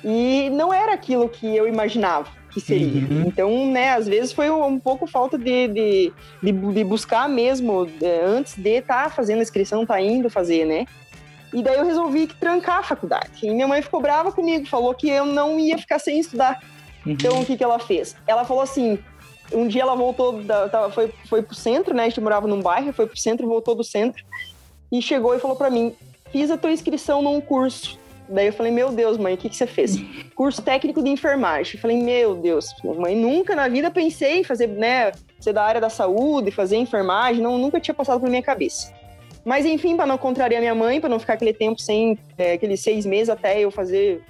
E 0.03 0.49
não 0.49 0.73
era 0.73 0.93
aquilo 0.93 1.29
que 1.29 1.55
eu 1.55 1.65
imaginava 1.65 2.27
que 2.51 2.59
seria. 2.59 3.07
Uhum. 3.07 3.23
Então, 3.27 3.71
né, 3.71 3.91
às 3.91 4.09
vezes 4.09 4.33
foi 4.33 4.49
um 4.49 4.77
pouco 4.77 5.07
falta 5.07 5.37
de, 5.37 5.69
de, 5.69 6.13
de, 6.43 6.51
de 6.51 6.83
buscar 6.83 7.29
mesmo, 7.29 7.89
é, 8.01 8.25
antes 8.25 8.55
de 8.55 8.79
estar 8.79 9.05
tá 9.05 9.09
fazendo 9.09 9.39
a 9.39 9.43
inscrição, 9.43 9.85
tá 9.85 10.01
indo 10.01 10.29
fazer, 10.29 10.65
né? 10.65 10.85
E 11.53 11.63
daí 11.63 11.77
eu 11.77 11.85
resolvi 11.85 12.27
trancar 12.27 12.79
a 12.79 12.83
faculdade. 12.83 13.31
E 13.41 13.49
minha 13.51 13.69
mãe 13.69 13.81
ficou 13.81 14.01
brava 14.01 14.33
comigo, 14.33 14.67
falou 14.67 14.93
que 14.93 15.07
eu 15.07 15.25
não 15.25 15.57
ia 15.57 15.77
ficar 15.77 15.97
sem 15.97 16.19
estudar. 16.19 16.61
Uhum. 17.05 17.13
Então, 17.13 17.39
o 17.39 17.45
que, 17.45 17.55
que 17.55 17.63
ela 17.63 17.79
fez? 17.79 18.17
Ela 18.27 18.43
falou 18.43 18.63
assim: 18.63 18.99
um 19.53 19.67
dia 19.67 19.81
ela 19.81 19.95
voltou, 19.95 20.41
da, 20.43 20.89
foi, 20.91 21.11
foi 21.27 21.41
pro 21.41 21.55
centro, 21.55 21.93
né? 21.93 22.03
A 22.03 22.09
gente 22.09 22.21
morava 22.21 22.47
num 22.47 22.61
bairro, 22.61 22.93
foi 22.93 23.07
pro 23.07 23.17
centro, 23.17 23.47
voltou 23.47 23.75
do 23.75 23.83
centro. 23.83 24.23
E 24.91 25.01
chegou 25.01 25.35
e 25.35 25.39
falou 25.39 25.55
para 25.55 25.69
mim: 25.69 25.95
fiz 26.31 26.49
a 26.51 26.57
tua 26.57 26.71
inscrição 26.71 27.21
num 27.21 27.39
curso. 27.41 27.97
Daí 28.27 28.45
eu 28.45 28.53
falei, 28.53 28.71
meu 28.71 28.91
Deus, 28.91 29.17
mãe, 29.17 29.33
o 29.33 29.37
que, 29.37 29.49
que 29.49 29.55
você 29.55 29.65
fez? 29.65 29.97
Curso 30.35 30.61
técnico 30.61 31.01
de 31.01 31.09
enfermagem. 31.09 31.73
Eu 31.75 31.81
falei, 31.81 31.97
meu 31.97 32.35
Deus, 32.35 32.67
mãe, 32.83 33.15
nunca 33.15 33.55
na 33.55 33.67
vida 33.67 33.89
pensei 33.89 34.41
em 34.41 34.43
fazer, 34.43 34.67
né, 34.67 35.11
ser 35.39 35.51
da 35.51 35.63
área 35.63 35.81
da 35.81 35.89
saúde, 35.89 36.51
fazer 36.51 36.77
enfermagem, 36.77 37.41
não, 37.41 37.57
nunca 37.57 37.79
tinha 37.79 37.93
passado 37.93 38.19
pela 38.19 38.29
minha 38.29 38.43
cabeça. 38.43 38.93
Mas 39.43 39.65
enfim, 39.65 39.95
para 39.95 40.05
não 40.05 40.17
contrariar 40.17 40.61
minha 40.61 40.75
mãe, 40.75 40.99
para 41.01 41.09
não 41.09 41.17
ficar 41.19 41.33
aquele 41.33 41.53
tempo 41.53 41.81
sem, 41.81 42.19
é, 42.37 42.53
aqueles 42.53 42.81
seis 42.81 43.03
meses 43.03 43.29
até 43.29 43.59
eu 43.59 43.71
fazer 43.71 44.23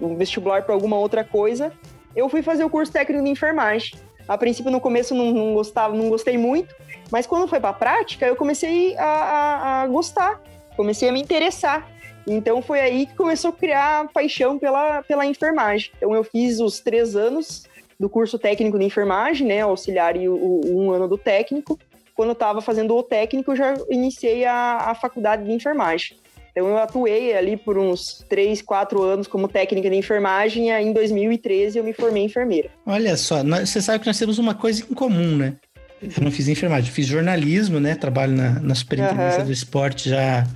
um 0.00 0.16
vestibular 0.16 0.62
para 0.62 0.74
alguma 0.74 0.96
outra 0.96 1.22
coisa, 1.22 1.70
eu 2.16 2.28
fui 2.30 2.42
fazer 2.42 2.64
o 2.64 2.70
curso 2.70 2.90
técnico 2.90 3.22
de 3.22 3.30
enfermagem. 3.30 3.92
A 4.26 4.38
princípio, 4.38 4.70
no 4.70 4.80
começo, 4.80 5.14
não, 5.14 5.32
não 5.32 5.54
gostava, 5.54 5.94
não 5.94 6.08
gostei 6.08 6.38
muito, 6.38 6.74
mas 7.10 7.26
quando 7.26 7.48
foi 7.48 7.60
para 7.60 7.70
a 7.70 7.74
prática, 7.74 8.26
eu 8.26 8.36
comecei 8.36 8.96
a, 8.96 9.04
a, 9.04 9.82
a 9.82 9.86
gostar, 9.86 10.40
comecei 10.76 11.08
a 11.08 11.12
me 11.12 11.20
interessar. 11.20 11.88
Então 12.26 12.62
foi 12.62 12.80
aí 12.80 13.06
que 13.06 13.14
começou 13.14 13.50
a 13.50 13.52
criar 13.52 14.08
paixão 14.12 14.58
pela, 14.58 15.02
pela 15.02 15.26
enfermagem. 15.26 15.90
Então 15.96 16.14
eu 16.14 16.22
fiz 16.22 16.60
os 16.60 16.80
três 16.80 17.16
anos 17.16 17.64
do 17.98 18.08
curso 18.08 18.38
técnico 18.38 18.78
de 18.78 18.84
enfermagem, 18.84 19.46
né, 19.46 19.60
auxiliar 19.60 20.16
e 20.16 20.28
o, 20.28 20.34
o 20.34 20.80
um 20.80 20.90
ano 20.92 21.08
do 21.08 21.18
técnico. 21.18 21.78
Quando 22.14 22.30
eu 22.30 22.34
estava 22.34 22.60
fazendo 22.60 22.96
o 22.96 23.02
técnico, 23.02 23.52
eu 23.52 23.56
já 23.56 23.74
iniciei 23.90 24.44
a, 24.44 24.90
a 24.90 24.94
faculdade 24.94 25.44
de 25.44 25.52
enfermagem. 25.52 26.16
Então 26.52 26.68
eu 26.68 26.78
atuei 26.78 27.34
ali 27.34 27.56
por 27.56 27.78
uns 27.78 28.24
três, 28.28 28.60
quatro 28.60 29.02
anos 29.02 29.26
como 29.26 29.48
técnica 29.48 29.88
de 29.88 29.96
enfermagem 29.96 30.68
e 30.68 30.70
aí 30.70 30.86
em 30.86 30.92
2013 30.92 31.78
eu 31.78 31.84
me 31.84 31.94
formei 31.94 32.24
enfermeira. 32.24 32.70
Olha 32.86 33.16
só, 33.16 33.42
nós, 33.42 33.70
você 33.70 33.80
sabe 33.80 34.00
que 34.00 34.06
nós 34.06 34.18
temos 34.18 34.38
uma 34.38 34.54
coisa 34.54 34.84
em 34.88 34.94
comum, 34.94 35.36
né? 35.36 35.56
Eu 36.02 36.22
não 36.22 36.30
fiz 36.30 36.48
enfermagem, 36.48 36.90
fiz 36.90 37.06
jornalismo, 37.06 37.80
né? 37.80 37.94
Trabalho 37.94 38.32
na, 38.32 38.60
na 38.60 38.74
superintendência 38.74 39.40
uhum. 39.40 39.46
do 39.46 39.52
esporte 39.52 40.10
já 40.10 40.46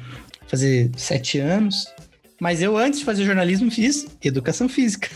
fazer 0.47 0.91
sete 0.97 1.39
anos. 1.39 1.87
Mas 2.39 2.61
eu, 2.61 2.77
antes 2.77 3.01
de 3.01 3.05
fazer 3.05 3.25
jornalismo, 3.25 3.71
fiz 3.71 4.07
educação 4.23 4.69
física. 4.69 5.09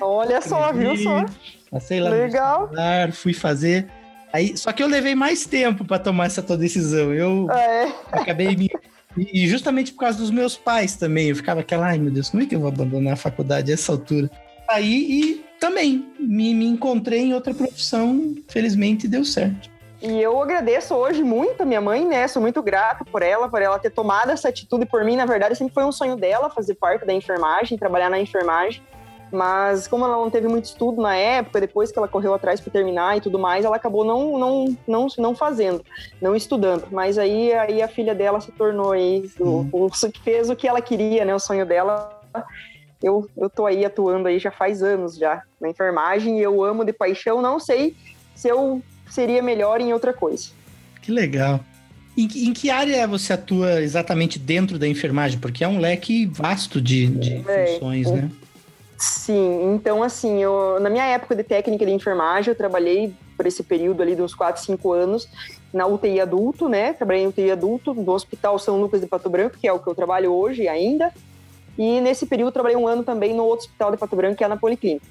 Olha 0.00 0.40
só, 0.42 0.72
viu 0.72 0.96
só? 0.96 1.24
Passei 1.70 2.00
lá 2.00 2.10
Legal. 2.10 2.70
no 3.06 3.12
fui 3.12 3.32
fazer. 3.32 3.86
Aí, 4.32 4.56
só 4.56 4.72
que 4.72 4.82
eu 4.82 4.88
levei 4.88 5.14
mais 5.14 5.46
tempo 5.46 5.84
para 5.84 5.98
tomar 5.98 6.26
essa 6.26 6.42
tua 6.42 6.56
decisão. 6.56 7.14
Eu 7.14 7.50
é. 7.50 7.92
acabei 8.12 8.54
me. 8.56 8.68
E 9.16 9.46
justamente 9.46 9.92
por 9.92 10.00
causa 10.00 10.18
dos 10.18 10.30
meus 10.30 10.56
pais 10.56 10.96
também. 10.96 11.28
Eu 11.28 11.36
ficava 11.36 11.60
aquela, 11.60 11.86
ai 11.86 11.98
meu 11.98 12.10
Deus, 12.10 12.30
como 12.30 12.42
é 12.42 12.46
que 12.46 12.54
eu 12.54 12.60
vou 12.60 12.68
abandonar 12.68 13.14
a 13.14 13.16
faculdade 13.16 13.70
a 13.70 13.74
essa 13.74 13.92
altura? 13.92 14.30
Aí 14.68 14.92
e 14.92 15.44
também 15.60 16.12
me, 16.18 16.54
me 16.54 16.66
encontrei 16.66 17.20
em 17.20 17.34
outra 17.34 17.54
profissão, 17.54 18.34
felizmente 18.48 19.06
deu 19.06 19.24
certo. 19.24 19.70
E 20.02 20.20
eu 20.20 20.42
agradeço 20.42 20.94
hoje 20.94 21.22
muito 21.22 21.62
a 21.62 21.64
minha 21.64 21.80
mãe, 21.80 22.04
né? 22.04 22.28
Sou 22.28 22.42
muito 22.42 22.62
grata 22.62 23.04
por 23.06 23.22
ela, 23.22 23.48
por 23.48 23.62
ela 23.62 23.78
ter 23.78 23.88
tomado 23.88 24.30
essa 24.30 24.50
atitude 24.50 24.84
por 24.84 25.02
mim. 25.02 25.16
Na 25.16 25.24
verdade, 25.24 25.56
sempre 25.56 25.72
foi 25.72 25.84
um 25.84 25.92
sonho 25.92 26.16
dela 26.16 26.50
fazer 26.50 26.74
parte 26.74 27.06
da 27.06 27.12
enfermagem, 27.14 27.78
trabalhar 27.78 28.10
na 28.10 28.18
enfermagem. 28.18 28.82
Mas 29.32 29.88
como 29.88 30.04
ela 30.04 30.16
não 30.16 30.30
teve 30.30 30.46
muito 30.48 30.66
estudo 30.66 31.02
na 31.02 31.16
época, 31.16 31.60
depois 31.60 31.90
que 31.90 31.98
ela 31.98 32.08
correu 32.08 32.34
atrás 32.34 32.60
para 32.60 32.72
terminar 32.72 33.16
e 33.16 33.20
tudo 33.20 33.38
mais, 33.38 33.64
ela 33.64 33.76
acabou 33.76 34.04
não, 34.04 34.38
não, 34.38 34.76
não, 34.86 35.06
não 35.18 35.34
fazendo, 35.34 35.84
não 36.20 36.36
estudando. 36.36 36.86
Mas 36.90 37.18
aí, 37.18 37.52
aí 37.52 37.82
a 37.82 37.88
filha 37.88 38.14
dela 38.14 38.40
se 38.40 38.52
tornou 38.52 38.92
aí, 38.92 39.28
uhum. 39.40 39.68
o, 39.72 39.86
o, 39.86 39.90
fez 40.22 40.50
o 40.50 40.56
que 40.56 40.68
ela 40.68 40.80
queria, 40.80 41.24
né? 41.24 41.34
O 41.34 41.40
sonho 41.40 41.66
dela. 41.66 42.20
Eu, 43.02 43.28
eu 43.36 43.50
tô 43.50 43.66
aí 43.66 43.84
atuando 43.84 44.28
aí 44.28 44.38
já 44.38 44.50
faz 44.50 44.82
anos 44.82 45.16
já 45.16 45.42
na 45.60 45.68
enfermagem 45.68 46.38
e 46.38 46.42
eu 46.42 46.64
amo 46.64 46.84
de 46.84 46.92
paixão. 46.92 47.42
Não 47.42 47.60
sei 47.60 47.94
se 48.34 48.48
eu 48.48 48.80
seria 49.10 49.42
melhor 49.42 49.80
em 49.80 49.92
outra 49.92 50.12
coisa. 50.12 50.48
Que 51.02 51.12
legal. 51.12 51.60
Em, 52.16 52.28
em, 52.48 52.52
que 52.52 52.70
área 52.70 53.06
você 53.06 53.32
atua 53.32 53.82
exatamente 53.82 54.38
dentro 54.38 54.78
da 54.78 54.86
enfermagem? 54.86 55.38
Porque 55.38 55.64
é 55.64 55.68
um 55.68 55.78
leque 55.78 56.26
vasto 56.26 56.80
de, 56.80 57.08
de 57.08 57.44
é, 57.48 57.66
funções, 57.74 58.10
né? 58.10 58.30
Sim, 58.96 59.74
então 59.74 60.02
assim, 60.02 60.42
eu, 60.42 60.78
na 60.80 60.88
minha 60.88 61.04
época 61.04 61.34
de 61.34 61.42
técnica 61.42 61.84
de 61.84 61.92
enfermagem, 61.92 62.50
eu 62.50 62.56
trabalhei 62.56 63.12
por 63.36 63.46
esse 63.46 63.62
período 63.62 64.02
ali 64.02 64.14
de 64.14 64.22
uns 64.22 64.34
4, 64.34 64.62
5 64.62 64.92
anos 64.92 65.28
na 65.72 65.86
UTI 65.86 66.20
adulto, 66.20 66.68
né? 66.68 66.92
Trabalhei 66.92 67.24
em 67.24 67.26
UTI 67.26 67.50
adulto 67.50 67.92
do 67.92 68.12
Hospital 68.12 68.58
São 68.58 68.80
Lucas 68.80 69.00
de 69.00 69.06
Pato 69.08 69.28
Branco, 69.28 69.58
que 69.58 69.66
é 69.66 69.72
o 69.72 69.80
que 69.80 69.88
eu 69.88 69.94
trabalho 69.94 70.32
hoje 70.32 70.68
ainda. 70.68 71.12
E 71.76 72.00
nesse 72.00 72.26
período 72.26 72.52
trabalhei 72.52 72.76
um 72.76 72.86
ano 72.86 73.02
também 73.02 73.34
no 73.34 73.42
outro 73.42 73.66
hospital 73.66 73.90
de 73.90 73.96
Pato 73.96 74.14
Branco, 74.14 74.36
que 74.36 74.44
é 74.44 74.48
na 74.48 74.56
Policlínica. 74.56 75.06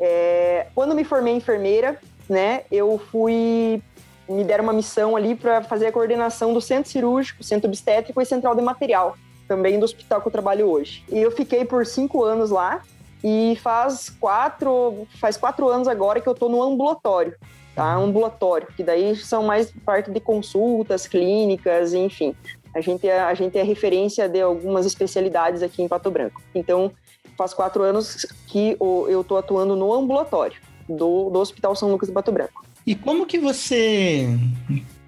É, 0.00 0.68
quando 0.74 0.94
me 0.94 1.04
formei 1.04 1.34
enfermeira, 1.34 2.00
né, 2.28 2.62
eu 2.70 2.98
fui 3.10 3.82
me 4.28 4.44
deram 4.44 4.64
uma 4.64 4.74
missão 4.74 5.16
ali 5.16 5.34
para 5.34 5.62
fazer 5.62 5.86
a 5.86 5.92
coordenação 5.92 6.52
do 6.52 6.60
centro 6.60 6.90
cirúrgico, 6.90 7.42
centro 7.42 7.66
obstétrico 7.68 8.20
e 8.20 8.26
central 8.26 8.54
de 8.54 8.60
material, 8.60 9.16
também 9.46 9.78
do 9.78 9.84
hospital 9.84 10.20
que 10.20 10.28
eu 10.28 10.32
trabalho 10.32 10.68
hoje. 10.68 11.02
E 11.10 11.18
eu 11.18 11.30
fiquei 11.30 11.64
por 11.64 11.86
cinco 11.86 12.22
anos 12.22 12.50
lá 12.50 12.82
e 13.22 13.56
faz 13.62 14.10
quatro, 14.10 15.06
faz 15.18 15.36
quatro 15.36 15.68
anos 15.68 15.88
agora 15.88 16.20
que 16.20 16.28
eu 16.28 16.32
estou 16.32 16.48
no 16.48 16.62
ambulatório, 16.62 17.34
tá? 17.74 17.94
Ambulatório, 17.94 18.68
que 18.76 18.82
daí 18.82 19.16
são 19.16 19.42
mais 19.42 19.72
parte 19.84 20.10
de 20.10 20.20
consultas, 20.20 21.06
clínicas, 21.06 21.92
enfim. 21.92 22.34
A 22.74 22.80
gente 22.80 23.08
é, 23.08 23.20
a 23.20 23.34
gente 23.34 23.58
é 23.58 23.62
referência 23.62 24.28
de 24.28 24.40
algumas 24.40 24.86
especialidades 24.86 25.62
aqui 25.62 25.82
em 25.82 25.88
Pato 25.88 26.10
Branco. 26.10 26.40
Então, 26.54 26.92
faz 27.36 27.54
quatro 27.54 27.82
anos 27.82 28.26
que 28.46 28.76
eu 28.78 29.20
estou 29.20 29.38
atuando 29.38 29.74
no 29.74 29.92
ambulatório 29.92 30.60
do, 30.88 31.30
do 31.30 31.38
Hospital 31.38 31.74
São 31.74 31.90
Lucas 31.90 32.08
do 32.08 32.12
Pato 32.12 32.32
Branco. 32.32 32.64
E 32.86 32.94
como 32.94 33.26
que 33.26 33.38
você 33.38 34.28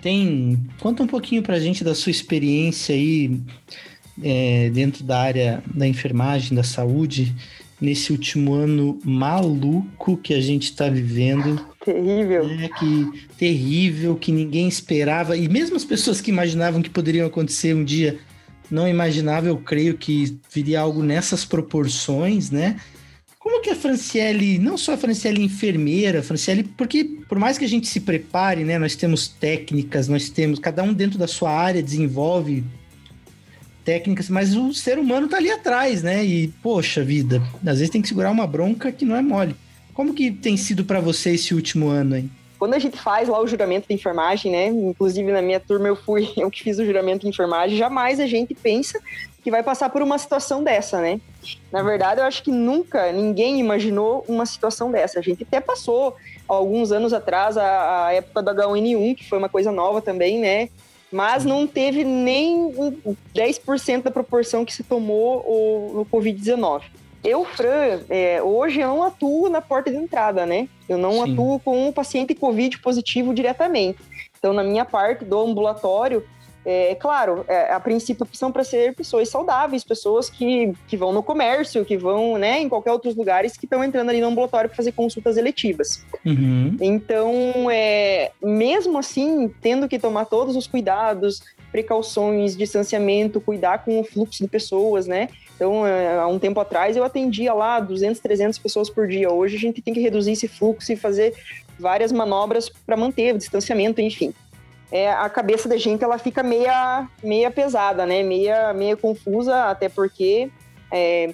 tem. 0.00 0.58
Conta 0.80 1.02
um 1.02 1.06
pouquinho 1.06 1.42
pra 1.42 1.58
gente 1.58 1.84
da 1.84 1.94
sua 1.94 2.10
experiência 2.10 2.94
aí 2.94 3.40
é, 4.22 4.70
dentro 4.70 5.04
da 5.04 5.18
área 5.20 5.62
da 5.74 5.86
enfermagem, 5.86 6.54
da 6.54 6.62
saúde, 6.62 7.34
nesse 7.80 8.12
último 8.12 8.52
ano 8.52 8.98
maluco 9.04 10.16
que 10.16 10.34
a 10.34 10.40
gente 10.40 10.64
está 10.64 10.88
vivendo. 10.88 11.64
Terrível. 11.84 12.48
É, 12.50 12.68
que 12.68 13.26
terrível, 13.38 14.16
que 14.16 14.30
ninguém 14.30 14.68
esperava. 14.68 15.36
E 15.36 15.48
mesmo 15.48 15.76
as 15.76 15.84
pessoas 15.84 16.20
que 16.20 16.30
imaginavam 16.30 16.82
que 16.82 16.90
poderiam 16.90 17.26
acontecer 17.26 17.74
um 17.74 17.84
dia, 17.84 18.18
não 18.70 18.86
imaginavam, 18.86 19.48
eu 19.48 19.56
creio 19.56 19.96
que 19.96 20.38
viria 20.52 20.80
algo 20.80 21.02
nessas 21.02 21.44
proporções, 21.44 22.50
né? 22.50 22.76
Como 23.38 23.62
que 23.62 23.70
a 23.70 23.74
Franciele, 23.74 24.58
não 24.58 24.76
só 24.76 24.92
a 24.92 24.96
Franciele 24.98 25.42
enfermeira, 25.42 26.22
Franciele, 26.22 26.62
porque 26.62 27.04
por 27.26 27.38
mais 27.38 27.56
que 27.56 27.64
a 27.64 27.68
gente 27.68 27.88
se 27.88 28.00
prepare, 28.00 28.64
né, 28.64 28.78
nós 28.78 28.94
temos 28.94 29.28
técnicas, 29.28 30.08
nós 30.08 30.28
temos, 30.28 30.58
cada 30.58 30.82
um 30.82 30.92
dentro 30.92 31.18
da 31.18 31.26
sua 31.26 31.50
área 31.50 31.82
desenvolve 31.82 32.62
técnicas, 33.84 34.28
mas 34.28 34.54
o 34.54 34.72
ser 34.72 34.98
humano 34.98 35.28
tá 35.28 35.36
ali 35.36 35.50
atrás, 35.50 36.02
né? 36.02 36.24
E 36.24 36.48
poxa 36.62 37.02
vida, 37.02 37.42
às 37.66 37.78
vezes 37.78 37.90
tem 37.90 38.02
que 38.02 38.08
segurar 38.08 38.30
uma 38.30 38.46
bronca 38.46 38.92
que 38.92 39.04
não 39.04 39.16
é 39.16 39.22
mole. 39.22 39.56
Como 39.94 40.14
que 40.14 40.30
tem 40.30 40.56
sido 40.56 40.84
para 40.84 41.00
você 41.00 41.30
esse 41.32 41.54
último 41.54 41.88
ano 41.88 42.14
aí? 42.14 42.28
Quando 42.58 42.74
a 42.74 42.78
gente 42.78 42.98
faz 42.98 43.28
lá 43.28 43.40
o 43.40 43.46
juramento 43.46 43.88
de 43.88 43.94
enfermagem, 43.94 44.52
né? 44.52 44.66
Inclusive 44.66 45.32
na 45.32 45.40
minha 45.40 45.58
turma 45.58 45.88
eu 45.88 45.96
fui 45.96 46.30
eu 46.36 46.50
que 46.50 46.62
fiz 46.62 46.78
o 46.78 46.84
juramento 46.84 47.22
de 47.22 47.28
enfermagem, 47.28 47.76
jamais 47.76 48.20
a 48.20 48.26
gente 48.26 48.54
pensa 48.54 49.00
que 49.42 49.50
vai 49.50 49.62
passar 49.62 49.88
por 49.88 50.02
uma 50.02 50.18
situação 50.18 50.62
dessa, 50.62 51.00
né? 51.00 51.20
Na 51.72 51.82
verdade, 51.82 52.20
eu 52.20 52.24
acho 52.24 52.42
que 52.42 52.50
nunca 52.50 53.10
ninguém 53.10 53.58
imaginou 53.58 54.24
uma 54.28 54.44
situação 54.44 54.90
dessa. 54.90 55.18
A 55.18 55.22
gente 55.22 55.42
até 55.42 55.60
passou 55.60 56.14
alguns 56.46 56.92
anos 56.92 57.12
atrás 57.12 57.56
a, 57.56 58.06
a 58.06 58.12
época 58.12 58.42
do 58.42 58.50
H1N1, 58.50 59.16
que 59.16 59.28
foi 59.28 59.38
uma 59.38 59.48
coisa 59.48 59.72
nova 59.72 60.02
também, 60.02 60.38
né? 60.38 60.68
Mas 61.10 61.44
não 61.44 61.66
teve 61.66 62.04
nem 62.04 62.72
10% 63.34 64.02
da 64.02 64.10
proporção 64.10 64.64
que 64.64 64.72
se 64.72 64.82
tomou 64.82 65.40
o, 65.40 65.92
no 65.94 66.06
Covid-19. 66.06 66.82
Eu, 67.22 67.44
Fran, 67.44 68.00
é, 68.08 68.42
hoje 68.42 68.80
eu 68.80 68.88
não 68.88 69.02
atuo 69.02 69.48
na 69.48 69.60
porta 69.60 69.90
de 69.90 69.96
entrada, 69.96 70.46
né? 70.46 70.68
Eu 70.88 70.96
não 70.96 71.24
Sim. 71.24 71.32
atuo 71.32 71.60
com 71.60 71.88
um 71.88 71.92
paciente 71.92 72.34
Covid 72.34 72.78
positivo 72.78 73.34
diretamente. 73.34 73.98
Então, 74.38 74.54
na 74.54 74.64
minha 74.64 74.86
parte 74.86 75.24
do 75.24 75.38
ambulatório, 75.38 76.26
é 76.64 76.94
claro, 76.94 77.44
é, 77.48 77.72
a 77.72 77.80
princípio 77.80 78.26
são 78.32 78.52
para 78.52 78.62
ser 78.64 78.94
pessoas 78.94 79.28
saudáveis, 79.28 79.82
pessoas 79.82 80.28
que, 80.28 80.72
que 80.86 80.96
vão 80.96 81.12
no 81.12 81.22
comércio, 81.22 81.84
que 81.84 81.96
vão 81.96 82.36
né, 82.36 82.60
em 82.60 82.68
qualquer 82.68 82.92
outros 82.92 83.16
lugares 83.16 83.56
que 83.56 83.64
estão 83.64 83.82
entrando 83.82 84.10
ali 84.10 84.20
no 84.20 84.28
ambulatório 84.28 84.68
para 84.68 84.76
fazer 84.76 84.92
consultas 84.92 85.36
eletivas. 85.36 86.04
Uhum. 86.24 86.76
Então, 86.80 87.70
é, 87.70 88.32
mesmo 88.42 88.98
assim, 88.98 89.50
tendo 89.60 89.88
que 89.88 89.98
tomar 89.98 90.26
todos 90.26 90.54
os 90.54 90.66
cuidados, 90.66 91.42
precauções, 91.72 92.56
distanciamento, 92.56 93.40
cuidar 93.40 93.84
com 93.84 94.00
o 94.00 94.04
fluxo 94.04 94.42
de 94.42 94.48
pessoas, 94.48 95.06
né? 95.06 95.28
Então, 95.54 95.86
é, 95.86 96.18
há 96.18 96.26
um 96.26 96.38
tempo 96.38 96.60
atrás 96.60 96.96
eu 96.96 97.04
atendia 97.04 97.54
lá 97.54 97.80
200, 97.80 98.20
300 98.20 98.58
pessoas 98.58 98.90
por 98.90 99.06
dia. 99.06 99.30
Hoje 99.30 99.56
a 99.56 99.58
gente 99.58 99.80
tem 99.80 99.94
que 99.94 100.00
reduzir 100.00 100.32
esse 100.32 100.48
fluxo 100.48 100.92
e 100.92 100.96
fazer 100.96 101.34
várias 101.78 102.12
manobras 102.12 102.68
para 102.68 102.96
manter 102.96 103.34
o 103.34 103.38
distanciamento, 103.38 104.00
enfim 104.00 104.34
é, 104.92 105.10
a 105.10 105.28
cabeça 105.28 105.68
da 105.68 105.76
gente 105.76 106.02
ela 106.02 106.18
fica 106.18 106.42
meia, 106.42 107.08
meia 107.22 107.50
pesada, 107.50 108.04
né? 108.04 108.22
Meia, 108.22 108.72
meia 108.72 108.96
confusa, 108.96 109.64
até 109.64 109.88
porque 109.88 110.50
é, 110.90 111.32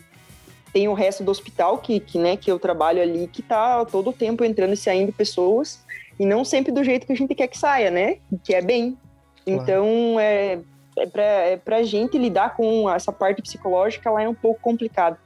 tem 0.72 0.88
o 0.88 0.94
resto 0.94 1.24
do 1.24 1.30
hospital 1.30 1.78
que, 1.78 1.98
que, 1.98 2.18
né, 2.18 2.36
que 2.36 2.52
eu 2.52 2.58
trabalho 2.58 3.00
ali, 3.00 3.26
que 3.28 3.42
tá 3.42 3.84
todo 3.86 4.10
o 4.10 4.12
tempo 4.12 4.44
entrando 4.44 4.74
e 4.74 4.76
saindo 4.76 5.10
pessoas, 5.10 5.82
e 6.20 6.26
não 6.26 6.44
sempre 6.44 6.70
do 6.70 6.84
jeito 6.84 7.06
que 7.06 7.12
a 7.14 7.16
gente 7.16 7.34
quer 7.34 7.46
que 7.46 7.56
saia, 7.56 7.90
né? 7.90 8.18
Que 8.44 8.54
é 8.54 8.60
bem. 8.60 8.98
Claro. 9.44 9.62
Então, 9.62 10.20
é, 10.20 10.58
é 10.98 11.06
para 11.06 11.22
é 11.22 11.56
pra 11.56 11.82
gente 11.82 12.18
lidar 12.18 12.56
com 12.56 12.90
essa 12.90 13.10
parte 13.12 13.40
psicológica, 13.40 14.08
ela 14.08 14.22
é 14.22 14.28
um 14.28 14.34
pouco 14.34 14.60
complicada. 14.60 15.18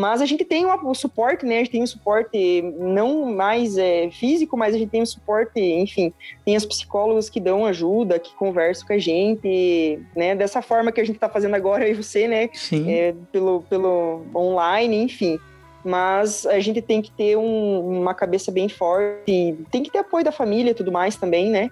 Mas 0.00 0.22
a 0.22 0.24
gente 0.24 0.46
tem 0.46 0.64
o, 0.64 0.94
suporte, 0.94 1.44
né? 1.44 1.56
A 1.56 1.58
gente 1.58 1.72
tem 1.72 1.82
o 1.82 1.86
suporte 1.86 2.62
não 2.78 3.26
mais 3.34 3.76
é, 3.76 4.08
físico, 4.10 4.56
mas 4.56 4.74
a 4.74 4.78
gente 4.78 4.88
tem 4.88 5.02
o 5.02 5.06
suporte, 5.06 5.60
enfim, 5.60 6.10
tem 6.42 6.56
as 6.56 6.64
psicólogas 6.64 7.28
que 7.28 7.38
dão 7.38 7.66
ajuda, 7.66 8.18
que 8.18 8.34
conversam 8.34 8.86
com 8.86 8.94
a 8.94 8.98
gente, 8.98 10.00
né? 10.16 10.34
Dessa 10.34 10.62
forma 10.62 10.90
que 10.90 11.02
a 11.02 11.04
gente 11.04 11.16
está 11.16 11.28
fazendo 11.28 11.54
agora, 11.54 11.86
e 11.86 11.92
você, 11.92 12.26
né? 12.26 12.48
Sim. 12.54 12.90
É, 12.90 13.14
pelo, 13.30 13.60
pelo 13.68 14.24
online, 14.34 15.02
enfim. 15.02 15.38
Mas 15.84 16.46
a 16.46 16.58
gente 16.60 16.80
tem 16.80 17.02
que 17.02 17.10
ter 17.10 17.36
um, 17.36 18.00
uma 18.00 18.14
cabeça 18.14 18.50
bem 18.50 18.70
forte, 18.70 19.54
tem 19.70 19.82
que 19.82 19.90
ter 19.90 19.98
apoio 19.98 20.24
da 20.24 20.32
família 20.32 20.70
e 20.70 20.74
tudo 20.74 20.90
mais 20.90 21.16
também, 21.16 21.50
né? 21.50 21.70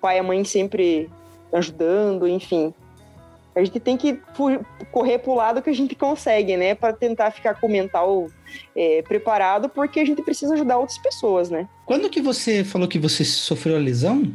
Pai 0.00 0.16
e 0.16 0.18
a 0.18 0.22
mãe 0.24 0.42
sempre 0.42 1.08
ajudando, 1.52 2.26
enfim. 2.26 2.74
A 3.54 3.62
gente 3.62 3.78
tem 3.78 3.96
que 3.96 4.18
correr 4.90 5.18
para 5.18 5.30
o 5.30 5.34
lado 5.34 5.62
que 5.62 5.68
a 5.68 5.74
gente 5.74 5.94
consegue, 5.94 6.56
né? 6.56 6.74
Para 6.74 6.92
tentar 6.92 7.30
ficar 7.30 7.60
com 7.60 7.66
o 7.66 7.70
mental 7.70 8.28
é, 8.74 9.02
preparado, 9.02 9.68
porque 9.68 10.00
a 10.00 10.04
gente 10.04 10.22
precisa 10.22 10.54
ajudar 10.54 10.78
outras 10.78 10.98
pessoas, 10.98 11.50
né? 11.50 11.68
Quando 11.84 12.08
que 12.08 12.20
você 12.20 12.64
falou 12.64 12.88
que 12.88 12.98
você 12.98 13.24
sofreu 13.24 13.76
a 13.76 13.78
lesão? 13.78 14.32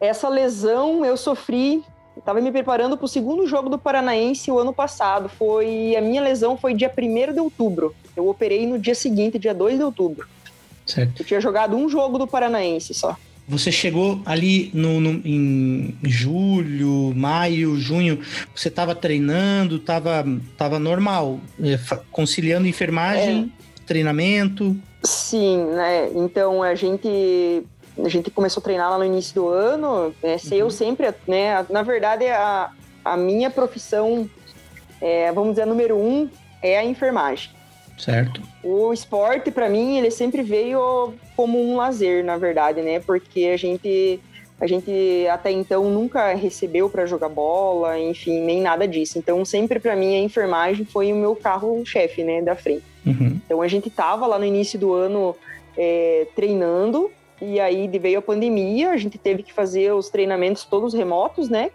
Essa 0.00 0.28
lesão 0.28 1.04
eu 1.04 1.16
sofri. 1.16 1.82
Estava 2.16 2.40
me 2.40 2.50
preparando 2.50 2.96
para 2.96 3.04
o 3.04 3.08
segundo 3.08 3.46
jogo 3.46 3.68
do 3.68 3.78
Paranaense 3.78 4.50
o 4.50 4.58
ano 4.58 4.72
passado. 4.72 5.28
Foi 5.28 5.94
a 5.96 6.00
minha 6.00 6.20
lesão 6.20 6.56
foi 6.56 6.74
dia 6.74 6.92
1 6.96 7.32
de 7.32 7.38
outubro. 7.38 7.94
Eu 8.16 8.28
operei 8.28 8.66
no 8.66 8.76
dia 8.76 8.94
seguinte, 8.94 9.38
dia 9.38 9.54
2 9.54 9.76
de 9.78 9.84
outubro. 9.84 10.26
Certo. 10.84 11.22
Eu 11.22 11.24
tinha 11.24 11.40
jogado 11.40 11.76
um 11.76 11.88
jogo 11.88 12.18
do 12.18 12.26
Paranaense 12.26 12.92
só. 12.92 13.16
Você 13.48 13.72
chegou 13.72 14.20
ali 14.26 14.70
no, 14.74 15.00
no 15.00 15.26
em 15.26 15.96
julho, 16.02 17.14
maio, 17.16 17.76
junho, 17.80 18.20
você 18.54 18.68
estava 18.68 18.94
treinando, 18.94 19.76
estava 19.76 20.24
tava 20.56 20.78
normal, 20.78 21.40
é, 21.62 21.78
conciliando 22.12 22.66
enfermagem, 22.66 23.50
é. 23.58 23.86
treinamento? 23.86 24.76
Sim, 25.02 25.64
né? 25.64 26.10
Então 26.14 26.62
a 26.62 26.74
gente 26.74 27.64
a 28.04 28.08
gente 28.08 28.30
começou 28.30 28.60
a 28.60 28.64
treinar 28.64 28.90
lá 28.90 28.98
no 28.98 29.04
início 29.04 29.34
do 29.34 29.48
ano. 29.48 30.14
Né? 30.22 30.36
Uhum. 30.44 30.56
Eu 30.56 30.70
sempre, 30.70 31.12
né? 31.26 31.64
Na 31.70 31.82
verdade, 31.82 32.26
a, 32.26 32.70
a 33.04 33.16
minha 33.16 33.50
profissão, 33.50 34.28
é, 35.00 35.32
vamos 35.32 35.50
dizer, 35.50 35.66
número 35.66 35.96
um 35.96 36.28
é 36.62 36.78
a 36.78 36.84
enfermagem. 36.84 37.50
Certo. 37.98 38.40
O 38.62 38.92
esporte, 38.92 39.50
para 39.50 39.68
mim, 39.68 39.98
ele 39.98 40.10
sempre 40.10 40.42
veio 40.42 41.14
como 41.36 41.60
um 41.60 41.76
lazer, 41.76 42.24
na 42.24 42.36
verdade, 42.36 42.80
né? 42.80 43.00
Porque 43.00 43.46
a 43.46 43.56
gente 43.56 44.20
a 44.60 44.66
gente 44.66 45.26
até 45.30 45.52
então 45.52 45.88
nunca 45.88 46.34
recebeu 46.34 46.90
para 46.90 47.06
jogar 47.06 47.28
bola, 47.28 47.98
enfim, 47.98 48.40
nem 48.40 48.60
nada 48.60 48.88
disso. 48.88 49.16
Então, 49.16 49.44
sempre 49.44 49.78
para 49.78 49.94
mim 49.94 50.16
a 50.16 50.18
enfermagem 50.18 50.84
foi 50.84 51.12
o 51.12 51.16
meu 51.16 51.36
carro-chefe, 51.36 52.24
né, 52.24 52.42
da 52.42 52.56
frente. 52.56 52.82
Uhum. 53.06 53.40
Então, 53.44 53.62
a 53.62 53.68
gente 53.68 53.88
tava 53.88 54.26
lá 54.26 54.36
no 54.36 54.44
início 54.44 54.76
do 54.76 54.92
ano 54.92 55.36
é, 55.76 56.26
treinando 56.34 57.08
e 57.40 57.60
aí 57.60 57.86
veio 57.86 58.18
a 58.18 58.22
pandemia, 58.22 58.90
a 58.90 58.96
gente 58.96 59.16
teve 59.16 59.44
que 59.44 59.52
fazer 59.52 59.92
os 59.92 60.08
treinamentos 60.10 60.64
todos 60.64 60.92
remotos, 60.92 61.48
né? 61.48 61.70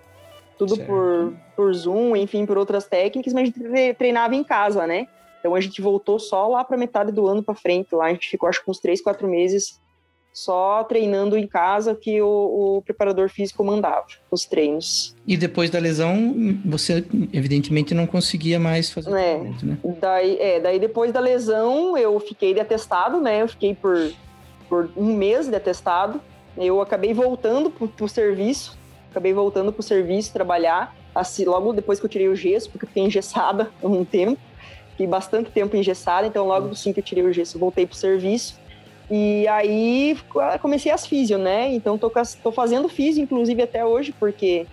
Tudo 0.58 0.78
por, 0.80 1.34
por 1.56 1.74
Zoom, 1.74 2.18
enfim, 2.18 2.46
por 2.46 2.58
outras 2.58 2.86
técnicas, 2.86 3.34
mas 3.34 3.44
a 3.44 3.46
gente 3.46 3.94
treinava 3.98 4.36
em 4.36 4.44
casa, 4.44 4.86
né? 4.86 5.08
Então 5.44 5.54
a 5.54 5.60
gente 5.60 5.82
voltou 5.82 6.18
só 6.18 6.48
lá 6.48 6.64
para 6.64 6.78
metade 6.78 7.12
do 7.12 7.28
ano 7.28 7.44
para 7.44 7.54
frente. 7.54 7.94
Lá 7.94 8.06
a 8.06 8.14
gente 8.14 8.30
ficou 8.30 8.48
acho 8.48 8.64
que 8.64 8.72
uns 8.72 8.80
três, 8.80 9.02
quatro 9.02 9.28
meses 9.28 9.82
só 10.32 10.86
treinando 10.86 11.38
em 11.38 11.46
casa 11.46 11.94
que 11.94 12.22
o, 12.22 12.78
o, 12.78 12.82
preparador 12.82 13.30
físico 13.30 13.62
mandava 13.62 14.06
os 14.32 14.46
treinos. 14.46 15.14
E 15.28 15.36
depois 15.36 15.70
da 15.70 15.78
lesão, 15.80 16.34
você 16.66 17.06
evidentemente 17.34 17.94
não 17.94 18.08
conseguia 18.08 18.58
mais 18.58 18.90
fazer 18.90 19.10
é, 19.10 19.14
treinamento, 19.14 19.66
né? 19.66 19.78
Daí, 20.00 20.38
é, 20.40 20.60
daí 20.62 20.80
depois 20.80 21.12
da 21.12 21.20
lesão 21.20 21.98
eu 21.98 22.18
fiquei 22.22 22.54
de 22.54 22.62
atestado, 22.62 23.20
né? 23.20 23.42
Eu 23.42 23.48
fiquei 23.50 23.76
por, 23.76 24.12
por 24.70 24.90
um 24.96 25.14
mês 25.14 25.50
de 25.50 25.56
atestado. 25.56 26.22
Eu 26.58 26.80
acabei 26.80 27.14
voltando 27.14 27.70
para 27.70 28.06
o 28.06 28.10
serviço, 28.10 28.78
acabei 29.12 29.34
voltando 29.34 29.74
para 29.74 29.82
o 29.82 29.84
serviço 29.84 30.32
trabalhar, 30.32 30.96
assim, 31.14 31.44
logo 31.44 31.74
depois 31.74 32.00
que 32.00 32.06
eu 32.06 32.10
tirei 32.10 32.30
o 32.30 32.36
gesso, 32.36 32.70
porque 32.72 32.86
eu 32.86 32.88
fiquei 32.88 33.04
engessada 33.04 33.70
um 33.84 34.06
tempo. 34.06 34.40
Fiquei 34.94 35.08
bastante 35.08 35.52
tempo 35.52 35.76
engessada, 35.76 36.28
então 36.28 36.48
logo 36.48 36.70
assim 36.70 36.94
que 36.94 37.00
eu 37.00 37.04
tirei 37.04 37.24
o 37.24 37.34
gesso, 37.34 37.60
voltei 37.60 37.86
pro 37.86 37.96
serviço. 37.96 38.60
E 39.10 39.48
aí 39.48 40.18
comecei 40.62 40.92
as 40.92 41.06
físio, 41.06 41.38
né? 41.38 41.74
Então 41.74 41.98
tô, 41.98 42.12
tô 42.42 42.52
fazendo 42.52 42.88
físio, 42.88 43.22
inclusive, 43.22 43.62
até 43.62 43.86
hoje, 43.86 44.14
porque 44.18 44.66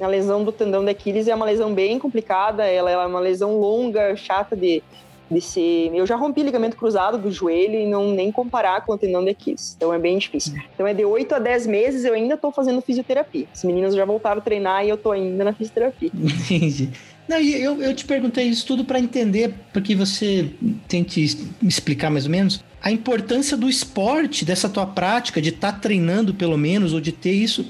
a 0.00 0.06
lesão 0.06 0.42
do 0.44 0.50
tendão 0.50 0.84
de 0.84 0.90
Aquiles 0.90 1.28
é 1.28 1.34
uma 1.34 1.44
lesão 1.44 1.72
bem 1.74 1.98
complicada, 1.98 2.64
ela 2.64 2.90
é 2.90 3.06
uma 3.06 3.20
lesão 3.20 3.58
longa, 3.58 4.16
chata 4.16 4.56
de, 4.56 4.82
de 5.30 5.40
ser. 5.40 5.90
Eu 5.94 6.06
já 6.06 6.16
rompi 6.16 6.42
ligamento 6.42 6.76
cruzado 6.76 7.18
do 7.18 7.30
joelho 7.30 7.74
e 7.74 7.86
não 7.86 8.10
nem 8.12 8.30
comparar 8.30 8.84
com 8.84 8.92
o 8.92 8.98
tendão 8.98 9.24
de 9.24 9.30
Aquiles. 9.30 9.74
Então 9.76 9.92
é 9.92 9.98
bem 9.98 10.18
difícil. 10.18 10.54
Então 10.74 10.86
é 10.86 10.94
de 10.94 11.04
8 11.04 11.34
a 11.34 11.38
10 11.38 11.66
meses 11.66 12.04
eu 12.04 12.14
ainda 12.14 12.36
tô 12.36 12.50
fazendo 12.50 12.80
fisioterapia. 12.80 13.46
As 13.52 13.64
meninas 13.64 13.94
já 13.94 14.04
voltaram 14.04 14.40
a 14.40 14.44
treinar 14.44 14.84
e 14.84 14.88
eu 14.88 14.96
tô 14.96 15.10
ainda 15.12 15.44
na 15.44 15.52
fisioterapia. 15.52 16.10
Entendi. 16.14 16.90
Não, 17.26 17.38
eu, 17.38 17.82
eu 17.82 17.94
te 17.94 18.04
perguntei 18.04 18.44
isso 18.44 18.66
tudo 18.66 18.84
para 18.84 19.00
entender, 19.00 19.54
porque 19.72 19.94
você 19.94 20.50
tente 20.86 21.20
me 21.60 21.68
explicar 21.68 22.10
mais 22.10 22.26
ou 22.26 22.30
menos 22.30 22.62
a 22.82 22.90
importância 22.92 23.56
do 23.56 23.66
esporte, 23.66 24.44
dessa 24.44 24.68
tua 24.68 24.86
prática, 24.86 25.40
de 25.40 25.48
estar 25.48 25.72
tá 25.72 25.78
treinando 25.78 26.34
pelo 26.34 26.58
menos, 26.58 26.92
ou 26.92 27.00
de 27.00 27.12
ter 27.12 27.32
isso 27.32 27.66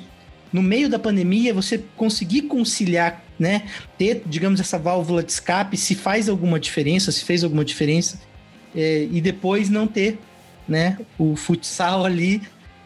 no 0.54 0.62
meio 0.62 0.88
da 0.88 1.00
pandemia, 1.00 1.52
você 1.52 1.82
conseguir 1.96 2.42
conciliar, 2.42 3.24
né? 3.36 3.64
Ter, 3.98 4.22
digamos, 4.24 4.60
essa 4.60 4.78
válvula 4.78 5.20
de 5.20 5.32
escape, 5.32 5.76
se 5.76 5.96
faz 5.96 6.28
alguma 6.28 6.60
diferença, 6.60 7.10
se 7.10 7.24
fez 7.24 7.42
alguma 7.42 7.64
diferença, 7.64 8.20
é, 8.72 9.08
e 9.10 9.20
depois 9.20 9.68
não 9.68 9.88
ter, 9.88 10.16
né? 10.68 10.96
O 11.18 11.34
futsal 11.34 12.04
ali 12.04 12.40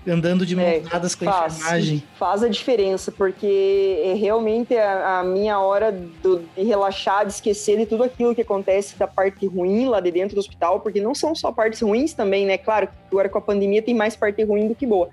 andando 0.07 0.47
de 0.47 0.57
mãos 0.57 0.67
é, 0.67 0.81
dadas 0.81 1.15
com 1.15 1.29
a 1.29 1.33
faz, 1.33 1.57
enfermagem. 1.59 2.03
Faz 2.19 2.43
a 2.43 2.49
diferença, 2.49 3.13
porque 3.13 4.01
é 4.03 4.15
realmente 4.15 4.75
a, 4.75 5.19
a 5.19 5.25
minha 5.25 5.61
hora 5.61 5.93
do, 5.93 6.43
de 6.57 6.63
relaxar, 6.63 7.27
de 7.27 7.33
esquecer 7.35 7.77
de 7.77 7.85
tudo 7.85 8.03
aquilo 8.03 8.35
que 8.35 8.41
acontece 8.41 8.99
da 8.99 9.07
parte 9.07 9.47
ruim 9.47 9.89
lá 9.89 10.01
de 10.01 10.11
dentro 10.11 10.35
do 10.35 10.39
hospital, 10.39 10.81
porque 10.81 11.03
não 11.03 11.15
são 11.15 11.35
só 11.35 11.53
partes 11.53 11.83
ruins 11.83 12.15
também, 12.15 12.47
né? 12.47 12.57
Claro 12.57 12.87
que 12.87 12.95
agora 13.13 13.29
com 13.29 13.37
a 13.37 13.43
pandemia 13.43 13.83
tem 13.83 13.95
mais 13.95 14.17
parte 14.17 14.43
ruim 14.43 14.69
do 14.69 14.75
que 14.75 14.87
boa. 14.87 15.11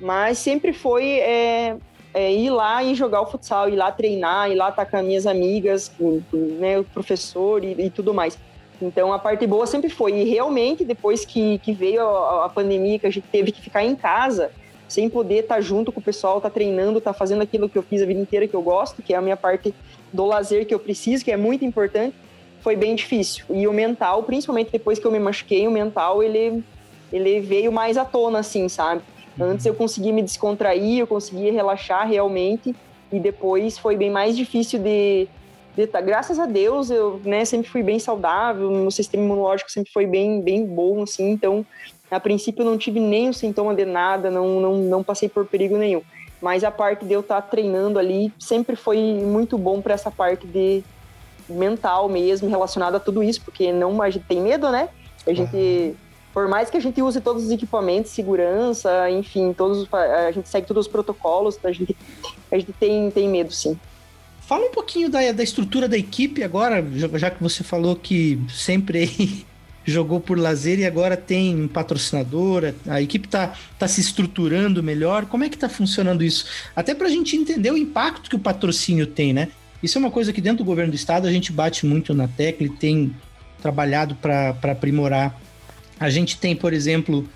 Mas 0.00 0.38
sempre 0.38 0.72
foi 0.72 1.18
é, 1.18 1.76
é, 2.16 2.32
ir 2.32 2.48
lá 2.48 2.82
e 2.82 2.94
jogar 2.94 3.20
o 3.20 3.26
futsal, 3.26 3.68
ir 3.68 3.76
lá 3.76 3.92
treinar, 3.92 4.50
ir 4.50 4.54
lá 4.54 4.70
estar 4.70 4.86
com 4.86 4.96
as 4.96 5.04
minhas 5.04 5.26
amigas, 5.26 5.92
com, 5.98 6.22
com 6.30 6.36
né, 6.36 6.78
o 6.78 6.84
professor 6.84 7.62
e, 7.62 7.72
e 7.78 7.90
tudo 7.90 8.14
mais. 8.14 8.38
Então 8.80 9.12
a 9.12 9.18
parte 9.18 9.46
boa 9.46 9.66
sempre 9.66 9.90
foi. 9.90 10.14
E 10.14 10.24
realmente, 10.24 10.82
depois 10.82 11.26
que, 11.26 11.58
que 11.58 11.74
veio 11.74 12.00
a, 12.00 12.46
a, 12.46 12.48
pandemia, 12.48 12.98
que 12.98 13.06
a 13.06 13.10
gente 13.10 13.28
teve 13.30 13.52
que 13.52 13.60
ficar 13.60 13.84
em 13.84 13.94
casa, 13.94 14.50
sem 14.88 15.10
poder 15.10 15.40
estar 15.40 15.56
tá 15.56 15.60
junto 15.60 15.92
com 15.92 16.00
o 16.00 16.02
pessoal, 16.02 16.38
estar 16.38 16.48
tá 16.48 16.54
treinando, 16.54 16.96
estar 16.96 17.12
tá 17.12 17.18
fazendo 17.18 17.42
aquilo 17.42 17.68
que 17.68 17.76
eu 17.76 17.82
fiz 17.82 18.00
a 18.00 18.06
vida 18.06 18.18
inteira 18.18 18.48
que 18.48 18.54
eu 18.54 18.62
gosto, 18.62 19.02
que 19.02 19.12
é 19.12 19.16
a 19.18 19.20
minha 19.20 19.36
parte 19.36 19.74
do 20.10 20.24
lazer 20.24 20.66
que 20.66 20.72
eu 20.72 20.78
preciso, 20.78 21.22
que 21.22 21.30
é 21.30 21.36
muito 21.36 21.66
importante, 21.66 22.16
foi 22.62 22.76
bem 22.76 22.94
difícil. 22.94 23.44
E 23.50 23.68
o 23.68 23.74
mental, 23.74 24.22
principalmente 24.22 24.72
depois 24.72 24.98
que 24.98 25.06
eu 25.06 25.12
me 25.12 25.18
machuquei, 25.18 25.68
o 25.68 25.70
mental 25.70 26.22
ele, 26.22 26.64
ele 27.12 27.40
veio 27.40 27.70
mais 27.70 27.98
à 27.98 28.06
tona, 28.06 28.38
assim, 28.38 28.70
sabe? 28.70 29.02
Antes 29.38 29.66
eu 29.66 29.74
conseguia 29.74 30.12
me 30.12 30.22
descontrair, 30.22 31.00
eu 31.00 31.06
conseguia 31.06 31.52
relaxar 31.52 32.08
realmente, 32.08 32.74
e 33.12 33.20
depois 33.20 33.78
foi 33.78 33.96
bem 33.96 34.10
mais 34.10 34.36
difícil 34.36 34.78
de 34.78 35.28
graças 36.04 36.38
a 36.38 36.46
Deus, 36.46 36.90
eu 36.90 37.20
né, 37.22 37.44
sempre 37.44 37.68
fui 37.68 37.82
bem 37.82 37.98
saudável, 37.98 38.70
meu 38.70 38.90
sistema 38.90 39.22
imunológico 39.22 39.70
sempre 39.70 39.92
foi 39.92 40.06
bem, 40.06 40.40
bem 40.40 40.64
bom, 40.64 41.02
assim, 41.02 41.30
então, 41.30 41.66
a 42.10 42.18
princípio, 42.18 42.62
eu 42.62 42.70
não 42.70 42.78
tive 42.78 42.98
nenhum 42.98 43.32
sintoma 43.32 43.74
de 43.74 43.84
nada, 43.84 44.30
não, 44.30 44.58
não, 44.58 44.76
não 44.78 45.04
passei 45.04 45.28
por 45.28 45.44
perigo 45.44 45.76
nenhum. 45.76 46.00
mas 46.40 46.64
a 46.64 46.70
parte 46.70 47.04
de 47.04 47.12
eu 47.12 47.20
estar 47.20 47.42
tá 47.42 47.48
treinando 47.48 47.98
ali 47.98 48.32
sempre 48.38 48.74
foi 48.74 48.98
muito 48.98 49.58
bom 49.58 49.82
para 49.82 49.92
essa 49.92 50.10
parte 50.10 50.46
de 50.46 50.82
mental 51.48 52.08
mesmo, 52.08 52.48
relacionada 52.48 52.96
a 52.96 53.00
tudo 53.00 53.22
isso, 53.22 53.42
porque 53.42 53.72
não 53.72 54.00
a 54.00 54.08
gente 54.08 54.24
tem 54.24 54.40
medo, 54.40 54.70
né? 54.70 54.88
A 55.26 55.32
gente, 55.32 55.94
por 56.36 56.46
mais 56.48 56.68
que 56.68 56.76
a 56.76 56.80
gente 56.80 57.00
use 57.00 57.18
todos 57.18 57.44
os 57.44 57.50
equipamentos, 57.50 58.10
segurança, 58.10 59.10
enfim, 59.10 59.54
todos 59.54 59.88
a 59.90 60.30
gente 60.30 60.46
segue 60.50 60.66
todos 60.66 60.84
os 60.84 60.92
protocolos, 60.92 61.58
a 61.64 61.72
gente, 61.72 61.96
a 62.52 62.58
gente 62.58 62.74
tem, 62.74 63.10
tem 63.10 63.26
medo, 63.26 63.50
sim. 63.50 63.74
Fala 64.42 64.66
um 64.66 64.70
pouquinho 64.70 65.08
da, 65.08 65.32
da 65.32 65.42
estrutura 65.42 65.88
da 65.88 65.96
equipe 65.96 66.42
agora, 66.42 66.84
já 67.14 67.30
que 67.30 67.42
você 67.42 67.64
falou 67.64 67.96
que 67.96 68.38
sempre 68.50 69.46
jogou 69.82 70.20
por 70.20 70.38
lazer 70.38 70.78
e 70.78 70.84
agora 70.84 71.16
tem 71.16 71.66
patrocinadora, 71.68 72.74
a 72.86 73.00
equipe 73.00 73.26
está 73.26 73.54
tá 73.78 73.88
se 73.88 74.02
estruturando 74.02 74.82
melhor. 74.82 75.24
Como 75.24 75.42
é 75.42 75.48
que 75.48 75.56
está 75.56 75.70
funcionando 75.70 76.22
isso? 76.22 76.44
Até 76.76 76.94
para 76.94 77.06
a 77.06 77.10
gente 77.10 77.34
entender 77.34 77.70
o 77.70 77.78
impacto 77.78 78.28
que 78.28 78.36
o 78.36 78.40
patrocínio 78.40 79.06
tem, 79.06 79.32
né? 79.32 79.48
Isso 79.82 79.96
é 79.96 80.00
uma 80.00 80.10
coisa 80.10 80.34
que 80.34 80.42
dentro 80.42 80.58
do 80.58 80.66
governo 80.66 80.92
do 80.92 80.96
estado 80.96 81.26
a 81.26 81.32
gente 81.32 81.50
bate 81.50 81.86
muito 81.86 82.12
na 82.12 82.28
tecla 82.28 82.66
e 82.66 82.70
tem 82.70 83.16
trabalhado 83.62 84.14
para 84.16 84.54
aprimorar. 84.70 85.45
A 85.98 86.10
gente 86.10 86.38
tem, 86.38 86.54
por 86.54 86.72
exemplo, 86.72 87.28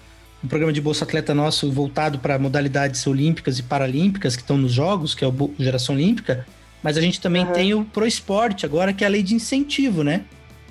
um 0.42 0.48
programa 0.48 0.72
de 0.72 0.80
Bolsa 0.80 1.04
Atleta 1.04 1.34
nosso 1.34 1.70
voltado 1.70 2.18
para 2.18 2.38
modalidades 2.38 3.06
olímpicas 3.06 3.58
e 3.58 3.62
paralímpicas 3.62 4.36
que 4.36 4.42
estão 4.42 4.56
nos 4.56 4.72
Jogos, 4.72 5.14
que 5.14 5.24
é 5.24 5.28
o 5.28 5.54
Geração 5.58 5.94
Olímpica, 5.94 6.46
mas 6.82 6.96
a 6.96 7.00
gente 7.00 7.20
também 7.20 7.44
uhum. 7.44 7.52
tem 7.52 7.74
o 7.74 7.84
Pro 7.84 8.06
Esporte 8.06 8.64
agora, 8.64 8.92
que 8.92 9.04
é 9.04 9.06
a 9.06 9.10
lei 9.10 9.22
de 9.22 9.34
incentivo, 9.34 10.02
né? 10.02 10.24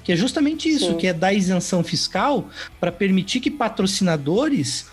Que 0.03 0.11
é 0.11 0.15
justamente 0.15 0.67
isso, 0.67 0.91
Sim. 0.91 0.97
que 0.97 1.07
é 1.07 1.13
dar 1.13 1.33
isenção 1.33 1.83
fiscal 1.83 2.49
para 2.79 2.91
permitir 2.91 3.39
que 3.39 3.51
patrocinadores 3.51 4.87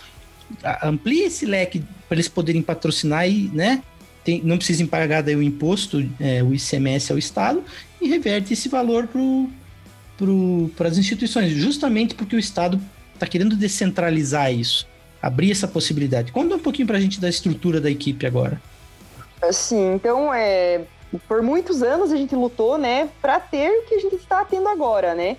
ampliem 0.82 1.26
esse 1.26 1.46
leque 1.46 1.82
para 2.08 2.16
eles 2.16 2.28
poderem 2.28 2.62
patrocinar 2.62 3.28
e, 3.28 3.50
né, 3.52 3.82
tem, 4.22 4.42
não 4.42 4.56
precisem 4.56 4.86
pagar 4.86 5.22
daí 5.22 5.36
o 5.36 5.42
imposto, 5.42 6.06
é, 6.20 6.42
o 6.42 6.54
ICMS 6.54 7.12
ao 7.12 7.18
Estado, 7.18 7.62
e 8.00 8.08
reverte 8.08 8.52
esse 8.52 8.68
valor 8.68 9.06
para 9.06 9.20
as 10.84 10.98
instituições, 10.98 11.52
justamente 11.52 12.14
porque 12.14 12.36
o 12.36 12.38
Estado 12.38 12.80
está 13.14 13.26
querendo 13.26 13.56
descentralizar 13.56 14.52
isso, 14.52 14.86
abrir 15.20 15.50
essa 15.50 15.66
possibilidade. 15.66 16.32
Conta 16.32 16.54
um 16.54 16.58
pouquinho 16.58 16.86
para 16.86 16.96
a 16.96 17.00
gente 17.00 17.20
da 17.20 17.28
estrutura 17.28 17.80
da 17.80 17.90
equipe 17.90 18.26
agora. 18.26 18.60
Assim, 19.42 19.94
então, 19.94 20.32
é, 20.32 20.82
por 21.28 21.42
muitos 21.42 21.82
anos 21.82 22.12
a 22.12 22.16
gente 22.16 22.34
lutou, 22.34 22.78
né, 22.78 23.08
para 23.20 23.38
ter 23.40 23.70
o 23.70 23.82
que 23.82 23.94
a 23.94 24.00
gente 24.00 24.16
está 24.16 24.44
tendo 24.44 24.68
agora, 24.68 25.14
né? 25.14 25.36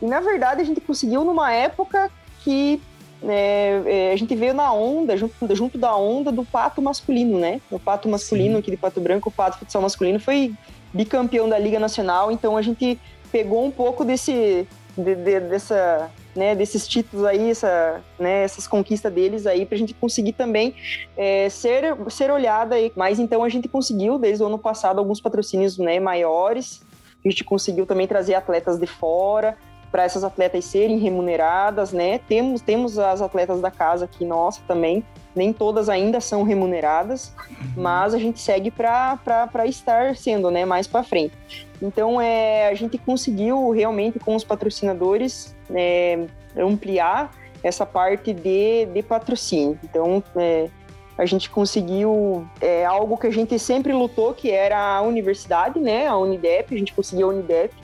E 0.00 0.06
na 0.06 0.20
verdade 0.20 0.60
a 0.60 0.64
gente 0.64 0.80
conseguiu 0.80 1.24
numa 1.24 1.52
época 1.52 2.10
que 2.44 2.80
né, 3.20 3.82
é, 3.84 4.12
a 4.12 4.16
gente 4.16 4.34
veio 4.34 4.54
na 4.54 4.72
onda, 4.72 5.16
junto, 5.16 5.54
junto 5.54 5.76
da 5.76 5.94
onda 5.96 6.30
do 6.30 6.44
pato 6.44 6.80
masculino, 6.80 7.38
né? 7.38 7.60
O 7.70 7.78
pato 7.78 8.08
masculino 8.08 8.54
Sim. 8.54 8.58
aqui 8.60 8.70
de 8.70 8.76
Pato 8.76 9.00
Branco, 9.00 9.28
o 9.28 9.32
pato 9.32 9.58
futsal 9.58 9.82
masculino 9.82 10.20
foi 10.20 10.54
bicampeão 10.92 11.48
da 11.48 11.58
Liga 11.58 11.78
Nacional, 11.78 12.30
então 12.30 12.56
a 12.56 12.62
gente 12.62 12.98
pegou 13.30 13.64
um 13.64 13.70
pouco 13.70 14.04
desse 14.04 14.66
de, 14.96 15.14
de, 15.14 15.40
dessa 15.40 16.10
né, 16.38 16.54
desses 16.54 16.86
títulos 16.86 17.26
aí, 17.26 17.50
essa, 17.50 18.00
né, 18.18 18.44
essas 18.44 18.66
conquistas 18.66 19.12
deles 19.12 19.44
aí, 19.44 19.66
para 19.66 19.74
a 19.74 19.78
gente 19.78 19.92
conseguir 19.92 20.32
também 20.34 20.74
é, 21.16 21.48
ser, 21.48 21.96
ser 22.08 22.30
olhada 22.30 22.76
aí. 22.76 22.92
Mas 22.94 23.18
então 23.18 23.42
a 23.42 23.48
gente 23.48 23.68
conseguiu, 23.68 24.18
desde 24.18 24.42
o 24.42 24.46
ano 24.46 24.58
passado, 24.58 25.00
alguns 25.00 25.20
patrocínios 25.20 25.76
né, 25.78 25.98
maiores. 25.98 26.80
A 27.24 27.28
gente 27.28 27.42
conseguiu 27.42 27.84
também 27.84 28.06
trazer 28.06 28.34
atletas 28.34 28.78
de 28.78 28.86
fora, 28.86 29.56
para 29.90 30.04
essas 30.04 30.22
atletas 30.22 30.64
serem 30.64 30.98
remuneradas, 30.98 31.92
né? 31.92 32.18
Temos, 32.18 32.60
temos 32.60 32.98
as 32.98 33.22
atletas 33.22 33.60
da 33.60 33.70
casa 33.70 34.04
aqui, 34.04 34.24
nossa, 34.24 34.60
também. 34.68 35.04
Nem 35.38 35.52
todas 35.52 35.88
ainda 35.88 36.20
são 36.20 36.42
remuneradas, 36.42 37.32
uhum. 37.48 37.82
mas 37.82 38.12
a 38.12 38.18
gente 38.18 38.40
segue 38.40 38.70
para 38.70 39.66
estar 39.66 40.16
sendo, 40.16 40.50
né? 40.50 40.64
Mais 40.64 40.86
para 40.86 41.04
frente. 41.04 41.66
Então, 41.80 42.20
é, 42.20 42.68
a 42.68 42.74
gente 42.74 42.98
conseguiu 42.98 43.70
realmente 43.70 44.18
com 44.18 44.34
os 44.34 44.42
patrocinadores 44.42 45.54
é, 45.72 46.26
ampliar 46.56 47.32
essa 47.62 47.86
parte 47.86 48.32
de, 48.32 48.86
de 48.86 49.02
patrocínio. 49.02 49.78
Então, 49.84 50.22
é, 50.36 50.68
a 51.16 51.24
gente 51.24 51.48
conseguiu 51.50 52.46
é, 52.60 52.84
algo 52.84 53.16
que 53.16 53.26
a 53.26 53.30
gente 53.30 53.58
sempre 53.58 53.92
lutou, 53.92 54.34
que 54.34 54.50
era 54.50 54.96
a 54.96 55.02
universidade, 55.02 55.78
né? 55.78 56.06
A 56.06 56.16
Unidep, 56.16 56.74
a 56.74 56.78
gente 56.78 56.92
conseguiu 56.92 57.30
a 57.30 57.34
Unidep, 57.34 57.74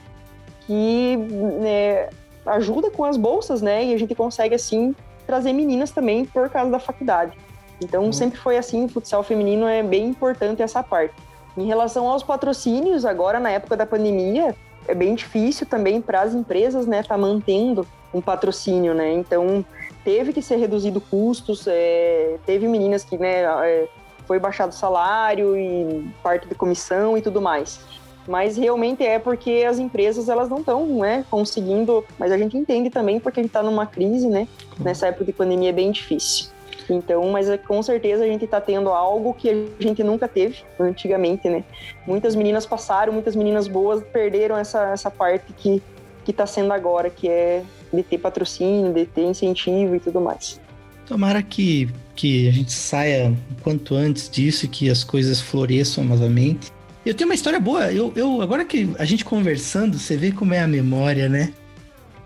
que 0.67 1.17
né, 1.17 2.09
ajuda 2.47 2.91
com 2.91 3.05
as 3.05 3.17
bolsas, 3.17 3.63
né? 3.63 3.85
E 3.85 3.95
a 3.95 3.99
gente 3.99 4.15
consegue, 4.15 4.55
assim, 4.55 4.95
trazer 5.27 5.53
meninas 5.53 5.91
também 5.91 6.25
por 6.25 6.49
causa 6.49 6.71
da 6.71 6.79
faculdade. 6.79 7.37
Então, 7.83 8.05
uhum. 8.05 8.13
sempre 8.13 8.39
foi 8.39 8.57
assim, 8.57 8.85
o 8.85 8.89
futsal 8.89 9.23
feminino 9.23 9.67
é 9.67 9.83
bem 9.83 10.07
importante 10.07 10.63
essa 10.63 10.83
parte. 10.83 11.15
Em 11.57 11.67
relação 11.67 12.09
aos 12.09 12.23
patrocínios, 12.23 13.05
agora 13.05 13.39
na 13.39 13.51
época 13.51 13.77
da 13.77 13.87
pandemia, 13.87 14.55
é 14.87 14.95
bem 14.95 15.15
difícil 15.15 15.67
também 15.67 16.01
para 16.01 16.23
as 16.23 16.35
empresas, 16.35 16.87
né, 16.87 17.03
tá 17.03 17.17
mantendo 17.17 17.87
um 18.13 18.21
patrocínio, 18.21 18.95
né? 18.95 19.13
Então, 19.13 19.65
teve 20.05 20.33
que 20.33 20.43
ser 20.43 20.57
reduzido 20.57 21.01
custos, 21.01 21.67
é, 21.67 22.37
teve 22.45 22.69
meninas 22.69 23.05
que, 23.05 23.17
né, 23.19 23.43
é, 23.43 23.89
foi 24.27 24.39
baixado 24.39 24.75
salário 24.75 25.57
e 25.57 26.09
parte 26.23 26.49
de 26.49 26.55
comissão 26.55 27.17
e 27.17 27.23
tudo 27.23 27.41
mais. 27.41 27.81
Mas 28.27 28.57
realmente 28.57 29.05
é 29.05 29.19
porque 29.19 29.65
as 29.69 29.79
empresas 29.79 30.29
elas 30.29 30.49
não 30.49 30.59
estão 30.59 30.87
né, 30.99 31.25
conseguindo. 31.31 32.05
Mas 32.19 32.33
a 32.33 32.39
gente 32.39 32.57
entende 32.57 32.91
também 32.91 33.21
porque 33.21 33.41
a 33.41 33.43
gente 33.43 33.51
está 33.51 33.63
numa 33.63 33.87
crise, 33.87 34.29
né? 34.29 34.49
Nessa 34.79 35.09
época 35.09 35.27
de 35.27 35.33
pandemia 35.33 35.71
é 35.71 35.73
bem 35.73 35.91
difícil. 35.91 36.47
Então, 36.89 37.31
mas 37.31 37.49
é, 37.49 37.57
com 37.57 37.83
certeza 37.83 38.25
a 38.25 38.27
gente 38.27 38.45
está 38.45 38.61
tendo 38.61 38.91
algo 38.91 39.33
que 39.33 39.49
a 39.49 39.83
gente 39.83 40.03
nunca 40.03 40.29
teve 40.29 40.59
antigamente, 40.79 41.49
né? 41.49 41.65
Muitas 42.07 42.35
meninas 42.35 42.67
passaram, 42.67 43.13
muitas 43.13 43.35
meninas 43.35 43.67
boas 43.67 44.03
perderam 44.03 44.57
essa, 44.57 44.91
essa 44.91 45.11
parte 45.11 45.53
que 45.55 45.83
que 46.25 46.31
está 46.31 46.47
sendo 46.47 46.73
agora, 46.73 47.11
que 47.11 47.29
é 47.29 47.63
de 47.93 48.03
ter 48.03 48.19
patrocínio, 48.19 48.93
de 48.93 49.07
ter 49.07 49.25
incentivo 49.25 49.95
e 49.95 50.01
tudo 50.01 50.21
mais. 50.21 50.61
Tomara 51.07 51.43
que, 51.43 51.89
que 52.17 52.49
a 52.49 52.53
gente 52.53 52.73
saia 52.73 53.33
quanto 53.63 53.95
antes 53.95 54.29
disso 54.29 54.67
que 54.67 54.89
as 54.89 55.05
coisas 55.05 55.41
floresçam 55.41 56.03
novamente. 56.03 56.73
Eu 57.05 57.15
tenho 57.15 57.29
uma 57.29 57.35
história 57.35 57.61
boa. 57.61 57.93
Eu, 57.93 58.13
eu 58.17 58.41
agora 58.41 58.65
que 58.65 58.95
a 58.99 59.05
gente 59.05 59.25
conversando, 59.25 59.99
você 59.99 60.17
vê 60.17 60.33
como 60.33 60.55
é 60.55 60.61
a 60.61 60.67
memória, 60.67 61.29
né? 61.29 61.53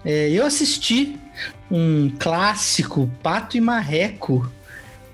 É, 0.05 0.31
eu 0.31 0.47
assisti 0.47 1.19
um 1.71 2.11
clássico, 2.19 3.11
Pato 3.23 3.57
e 3.57 3.61
Marreco, 3.61 4.51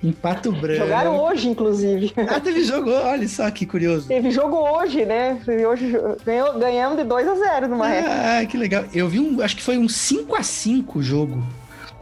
em 0.02 0.12
Pato 0.12 0.52
Branco. 0.52 0.80
Jogaram 0.80 1.18
hoje, 1.18 1.48
inclusive. 1.48 2.12
Ah, 2.28 2.38
teve 2.38 2.62
jogo, 2.62 2.90
olha 2.90 3.26
só 3.26 3.50
que 3.50 3.64
curioso. 3.64 4.06
Teve 4.06 4.30
jogo 4.30 4.56
hoje, 4.56 5.06
né? 5.06 5.40
Hoje 5.66 5.96
ganhou, 6.24 6.58
ganhamos 6.58 6.98
de 6.98 7.04
2 7.04 7.26
a 7.26 7.34
0 7.34 7.68
no 7.68 7.76
Marreco. 7.76 8.08
Ah, 8.10 8.44
que 8.44 8.58
legal. 8.58 8.84
Eu 8.92 9.08
vi 9.08 9.18
um, 9.18 9.40
acho 9.40 9.56
que 9.56 9.62
foi 9.62 9.78
um 9.78 9.88
5 9.88 10.36
a 10.36 10.42
5 10.42 10.98
o 10.98 11.02
jogo. 11.02 11.42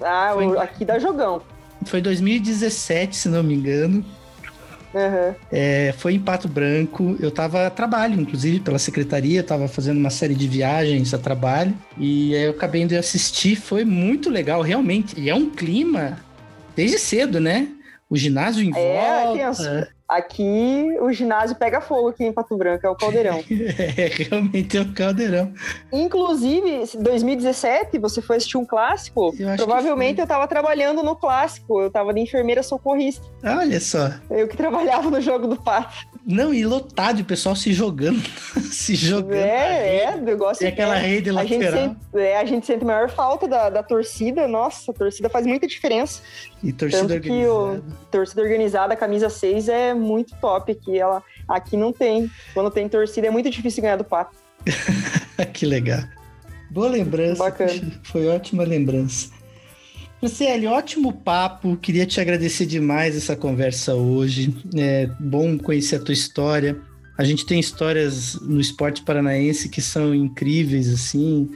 Ah, 0.03 0.33
foi, 0.35 0.59
aqui 0.59 0.85
dá 0.85 0.99
jogão. 0.99 1.43
Foi 1.85 2.01
2017, 2.01 3.17
se 3.17 3.29
não 3.29 3.43
me 3.45 3.55
engano. 3.55 4.05
Uhum. 4.95 5.35
É, 5.51 5.95
foi 5.99 6.15
em 6.15 6.21
Pato 6.21 6.49
Branco. 6.49 7.17
Eu 7.19 7.29
estava 7.29 7.67
a 7.67 7.71
trabalho, 7.71 8.21
inclusive, 8.21 8.61
pela 8.61 8.79
secretaria, 8.79 9.41
estava 9.41 9.69
fazendo 9.69 9.99
uma 9.99 10.11
série 10.11 10.35
de 10.35 10.47
viagens 10.47 11.15
a 11.15 11.19
trabalho. 11.19 11.75
E 11.97 12.35
aí 12.35 12.45
eu 12.45 12.51
acabei 12.51 12.83
indo 12.83 12.95
assistir, 12.95 13.57
foi 13.57 13.85
muito 13.85 14.29
legal, 14.31 14.61
realmente. 14.63 15.19
E 15.19 15.31
é 15.31 15.35
um 15.35 15.51
clima 15.51 16.19
desde 16.77 16.99
cedo, 16.99 17.41
né? 17.41 17.69
O 18.09 18.17
ginásio 18.17 18.63
em 18.63 18.73
é, 18.77 19.25
volta. 19.25 19.89
Aqui 20.13 20.95
o 21.01 21.11
ginásio 21.11 21.57
pega 21.57 21.81
fogo 21.81 22.09
aqui 22.09 22.23
em 22.25 22.33
Pato 22.33 22.55
Branco, 22.55 22.87
é 22.87 22.91
o 22.91 22.95
caldeirão. 22.95 23.39
é, 23.49 24.09
realmente 24.09 24.77
é 24.77 24.83
o 24.83 24.93
caldeirão. 24.93 25.55
Inclusive, 25.91 26.85
2017, 26.99 27.99
você 27.99 28.21
foi 28.21 28.37
assistir 28.37 28.59
um 28.59 28.67
clássico. 28.67 29.35
Eu 29.39 29.57
provavelmente 29.57 30.19
eu 30.19 30.25
estava 30.25 30.47
trabalhando 30.47 31.03
no 31.03 31.17
clássico. 31.17 31.81
Eu 31.81 31.87
estava 31.87 32.13
de 32.13 32.21
enfermeira 32.21 32.63
socorrista. 32.63 33.27
Olha 33.43 33.81
só. 33.81 34.11
Eu 34.31 34.47
que 34.47 34.57
trabalhava 34.57 35.11
no 35.11 35.21
jogo 35.21 35.47
do 35.47 35.57
Pato. 35.57 36.12
Não, 36.25 36.55
e 36.55 36.65
lotado, 36.65 37.21
o 37.21 37.25
pessoal 37.25 37.57
se 37.57 37.73
jogando. 37.73 38.23
se 38.71 38.95
jogando. 38.95 39.35
É, 39.35 40.05
é, 40.05 40.17
negócio. 40.17 40.65
E 40.65 40.69
aquela 40.69 40.95
rede 40.95 41.31
a 41.31 41.33
lateral. 41.33 41.73
Gente 41.73 41.73
sente, 41.73 41.97
é, 42.15 42.37
a 42.37 42.45
gente 42.45 42.67
sente 42.67 42.85
maior 42.85 43.11
falta 43.11 43.49
da, 43.49 43.69
da 43.69 43.83
torcida. 43.83 44.47
Nossa, 44.47 44.93
a 44.93 44.95
torcida 44.95 45.29
faz 45.29 45.47
muita 45.47 45.67
diferença. 45.67 46.23
E 46.63 46.73
torcida 46.73 47.03
Tanto 47.03 47.15
organizada. 47.15 47.81
Que 47.81 47.89
o, 47.89 48.09
torcida 48.11 48.43
organizada, 48.43 48.95
a 48.95 48.97
camisa 48.97 49.29
6 49.29 49.69
é 49.69 49.95
muito 49.95 50.35
top 50.41 50.71
aqui. 50.71 50.99
Ela, 50.99 51.23
aqui 51.49 51.77
não 51.77 51.93
tem. 51.93 52.31
Quando 52.55 52.71
tem 52.71 52.89
torcida 52.89 53.27
é 53.27 53.31
muito 53.31 53.51
difícil 53.51 53.83
ganhar 53.83 53.97
do 53.97 54.05
Pato. 54.05 54.37
que 55.53 55.67
legal. 55.67 56.05
Boa 56.71 56.89
lembrança. 56.89 57.43
Bacana. 57.43 57.73
Foi 58.05 58.29
ótima 58.29 58.63
lembrança. 58.63 59.42
Luciele, 60.23 60.69
ótimo 60.69 61.13
papo. 61.13 61.77
Queria 61.77 62.07
te 62.07 62.21
agradecer 62.21 62.65
demais 62.65 63.17
essa 63.17 63.35
conversa 63.35 63.97
hoje. 63.97 64.55
É 64.77 65.11
bom 65.19 65.59
conhecer 65.59 65.97
a 65.97 65.99
tua 65.99 66.15
história. 66.15 66.81
A 67.19 67.25
gente 67.25 67.45
tem 67.45 67.59
histórias 67.59 68.35
no 68.41 68.61
esporte 68.61 69.03
paranaense 69.03 69.69
que 69.69 69.83
são 69.83 70.15
incríveis, 70.15 70.89
assim. 70.89 71.51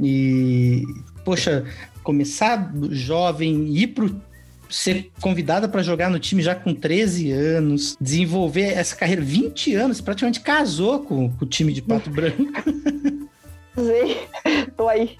E, 0.00 0.82
poxa, 1.24 1.64
começar 2.02 2.72
jovem, 2.90 3.68
ir 3.76 3.88
pro 3.88 4.20
ser 4.68 5.12
convidada 5.20 5.68
para 5.68 5.82
jogar 5.82 6.10
no 6.10 6.18
time 6.18 6.42
já 6.42 6.54
com 6.54 6.74
13 6.74 7.30
anos, 7.30 7.96
desenvolver 8.00 8.72
essa 8.72 8.96
carreira 8.96 9.22
20 9.22 9.74
anos, 9.74 10.00
praticamente 10.00 10.40
casou 10.40 11.00
com, 11.00 11.30
com 11.30 11.44
o 11.44 11.48
time 11.48 11.72
de 11.72 11.82
Pato 11.82 12.08
Branco. 12.10 12.42
Tô 14.76 14.88
aí. 14.88 15.16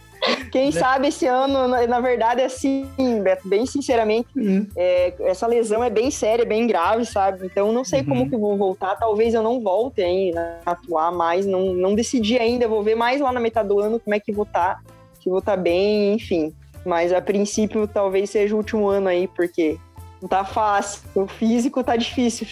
Quem 0.52 0.66
né? 0.66 0.72
sabe 0.72 1.08
esse 1.08 1.26
ano, 1.26 1.66
na, 1.66 1.98
verdade, 1.98 2.42
assim, 2.42 2.86
Beto, 3.22 3.48
bem 3.48 3.64
sinceramente, 3.64 4.28
uhum. 4.36 4.66
é, 4.76 5.14
essa 5.20 5.46
lesão 5.46 5.82
é 5.82 5.88
bem 5.88 6.10
séria, 6.10 6.44
bem 6.44 6.66
grave, 6.66 7.06
sabe? 7.06 7.46
Então 7.46 7.72
não 7.72 7.82
sei 7.86 8.00
uhum. 8.00 8.06
como 8.06 8.30
que 8.30 8.36
vou 8.36 8.54
voltar. 8.58 8.94
Talvez 8.96 9.32
eu 9.32 9.42
não 9.42 9.62
volte 9.62 10.02
ainda 10.02 10.60
a 10.66 10.72
atuar 10.72 11.10
mais, 11.10 11.46
não, 11.46 11.72
não 11.72 11.94
decidi 11.94 12.38
ainda. 12.38 12.68
Vou 12.68 12.82
ver 12.82 12.94
mais 12.94 13.18
lá 13.18 13.32
na 13.32 13.40
metade 13.40 13.70
do 13.70 13.80
ano 13.80 13.98
como 13.98 14.14
é 14.14 14.20
que 14.20 14.30
vou 14.30 14.44
estar, 14.44 14.74
tá, 14.74 14.82
se 15.18 15.30
vou 15.30 15.38
estar 15.38 15.56
tá 15.56 15.62
bem, 15.62 16.12
enfim. 16.12 16.52
Mas 16.84 17.14
a 17.14 17.22
princípio 17.22 17.88
talvez 17.88 18.28
seja 18.28 18.54
o 18.54 18.58
último 18.58 18.88
ano 18.88 19.08
aí, 19.08 19.26
porque 19.28 19.78
não 20.20 20.28
tá 20.28 20.44
fácil. 20.44 21.00
O 21.14 21.26
físico 21.26 21.82
tá 21.82 21.96
difícil 21.96 22.46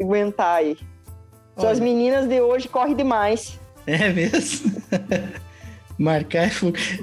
aguentar 0.00 0.58
aí. 0.58 0.78
Só 1.56 1.68
as 1.68 1.80
meninas 1.80 2.28
de 2.28 2.40
hoje 2.40 2.68
correm 2.68 2.94
demais. 2.94 3.58
É 3.88 4.08
mesmo? 4.08 4.70
Marcar. 5.98 6.50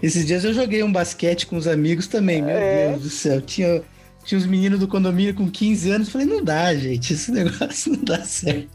Esses 0.02 0.26
dias 0.26 0.44
eu 0.44 0.54
joguei 0.54 0.84
um 0.84 0.92
basquete 0.92 1.48
com 1.48 1.56
os 1.56 1.68
amigos 1.68 2.08
também, 2.08 2.42
meu 2.42 2.56
é. 2.56 2.90
Deus 2.90 3.04
do 3.04 3.10
céu. 3.10 3.42
Tinha, 3.42 3.82
tinha 4.24 4.38
os 4.38 4.46
meninos 4.46 4.80
do 4.80 4.88
condomínio 4.88 5.34
com 5.34 5.50
15 5.50 5.92
anos. 5.92 6.10
Falei, 6.10 6.28
não 6.28 6.44
dá, 6.44 6.74
gente. 6.76 7.14
Esse 7.14 7.32
negócio 7.34 7.94
não 7.94 8.04
dá 8.04 8.24
certo. 8.24 8.70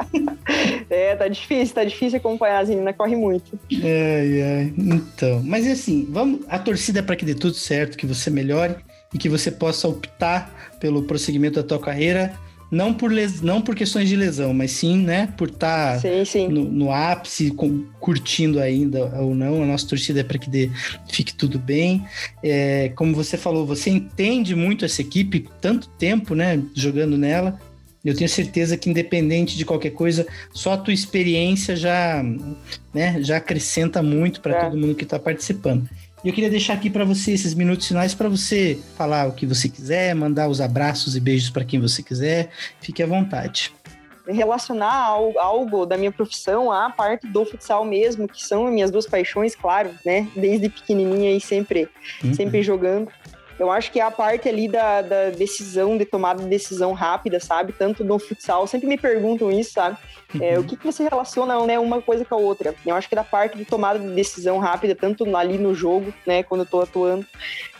é, 0.88 1.16
tá 1.16 1.28
difícil, 1.28 1.74
tá 1.74 1.84
difícil 1.84 2.18
acompanhar. 2.18 2.60
As 2.60 2.68
meninas 2.68 2.96
correm 2.96 3.16
muito. 3.16 3.58
Ai, 3.72 4.42
ai. 4.42 4.74
Então, 4.76 5.42
mas 5.42 5.66
assim, 5.66 6.06
vamos. 6.10 6.40
A 6.48 6.58
torcida 6.58 7.00
é 7.00 7.02
para 7.02 7.16
que 7.16 7.24
dê 7.24 7.34
tudo 7.34 7.54
certo, 7.54 7.96
que 7.96 8.06
você 8.06 8.30
melhore 8.30 8.76
e 9.12 9.18
que 9.18 9.28
você 9.28 9.50
possa 9.50 9.88
optar 9.88 10.74
pelo 10.80 11.04
prosseguimento 11.04 11.60
da 11.60 11.66
tua 11.66 11.78
carreira 11.78 12.34
não 12.74 12.92
por, 12.92 13.10
les... 13.10 13.40
não 13.40 13.62
por 13.62 13.74
questões 13.74 14.08
de 14.08 14.16
lesão, 14.16 14.52
mas 14.52 14.72
sim, 14.72 14.98
né, 14.98 15.32
por 15.36 15.48
estar 15.48 16.00
tá 16.00 16.08
no, 16.50 16.64
no, 16.64 16.90
ápice, 16.92 17.50
com... 17.52 17.84
curtindo 18.00 18.58
ainda 18.58 19.04
ou 19.20 19.34
não. 19.34 19.62
A 19.62 19.66
nossa 19.66 19.86
torcida 19.86 20.20
é 20.20 20.24
para 20.24 20.38
que 20.38 20.50
dê... 20.50 20.70
fique 21.08 21.32
tudo 21.32 21.58
bem. 21.58 22.04
É, 22.42 22.90
como 22.96 23.14
você 23.14 23.38
falou, 23.38 23.64
você 23.64 23.90
entende 23.90 24.54
muito 24.54 24.84
essa 24.84 25.00
equipe, 25.00 25.48
tanto 25.60 25.88
tempo, 25.90 26.34
né, 26.34 26.60
jogando 26.74 27.16
nela. 27.16 27.58
Eu 28.04 28.14
tenho 28.14 28.28
certeza 28.28 28.76
que 28.76 28.90
independente 28.90 29.56
de 29.56 29.64
qualquer 29.64 29.90
coisa, 29.90 30.26
só 30.52 30.72
a 30.74 30.76
tua 30.76 30.92
experiência 30.92 31.74
já, 31.74 32.22
né, 32.92 33.22
já 33.22 33.38
acrescenta 33.38 34.02
muito 34.02 34.42
para 34.42 34.58
é. 34.58 34.64
todo 34.64 34.76
mundo 34.76 34.94
que 34.94 35.04
está 35.04 35.18
participando. 35.18 35.88
E 36.24 36.28
eu 36.28 36.32
queria 36.32 36.48
deixar 36.48 36.72
aqui 36.72 36.88
para 36.88 37.04
você 37.04 37.32
esses 37.32 37.52
minutos 37.52 37.86
finais 37.86 38.14
para 38.14 38.30
você 38.30 38.80
falar 38.96 39.28
o 39.28 39.32
que 39.32 39.44
você 39.44 39.68
quiser, 39.68 40.14
mandar 40.14 40.48
os 40.48 40.58
abraços 40.58 41.14
e 41.14 41.20
beijos 41.20 41.50
para 41.50 41.66
quem 41.66 41.78
você 41.78 42.02
quiser. 42.02 42.48
Fique 42.80 43.02
à 43.02 43.06
vontade 43.06 43.72
relacionar 44.26 45.08
algo 45.38 45.84
da 45.84 45.98
minha 45.98 46.10
profissão 46.10 46.72
à 46.72 46.88
parte 46.88 47.26
do 47.26 47.44
futsal 47.44 47.84
mesmo, 47.84 48.26
que 48.26 48.42
são 48.42 48.70
minhas 48.70 48.90
duas 48.90 49.06
paixões, 49.06 49.54
claro, 49.54 49.90
né? 50.04 50.26
Desde 50.34 50.70
pequenininha 50.70 51.36
e 51.36 51.40
sempre, 51.40 51.88
uhum. 52.22 52.32
sempre 52.32 52.62
jogando. 52.62 53.10
Eu 53.58 53.70
acho 53.70 53.92
que 53.92 54.00
é 54.00 54.02
a 54.02 54.10
parte 54.10 54.48
ali 54.48 54.68
da, 54.68 55.02
da 55.02 55.30
decisão, 55.30 55.96
de 55.96 56.04
tomada 56.04 56.42
de 56.42 56.48
decisão 56.48 56.92
rápida, 56.92 57.38
sabe? 57.38 57.72
Tanto 57.72 58.04
no 58.04 58.18
futsal, 58.18 58.66
sempre 58.66 58.88
me 58.88 58.98
perguntam 58.98 59.50
isso, 59.50 59.72
sabe? 59.72 59.96
É, 60.40 60.56
o 60.56 60.60
uhum. 60.60 60.66
que, 60.66 60.76
que 60.76 60.84
você 60.84 61.04
relaciona 61.04 61.64
né, 61.64 61.78
uma 61.78 62.02
coisa 62.02 62.24
com 62.24 62.34
a 62.34 62.38
outra? 62.38 62.74
Eu 62.84 62.94
acho 62.94 63.08
que 63.08 63.14
da 63.14 63.22
parte 63.22 63.56
de 63.56 63.64
tomada 63.64 63.98
de 63.98 64.08
decisão 64.08 64.58
rápida, 64.58 64.94
tanto 64.94 65.36
ali 65.36 65.58
no 65.58 65.74
jogo, 65.74 66.12
né, 66.26 66.42
quando 66.42 66.62
eu 66.62 66.66
tô 66.66 66.80
atuando, 66.80 67.24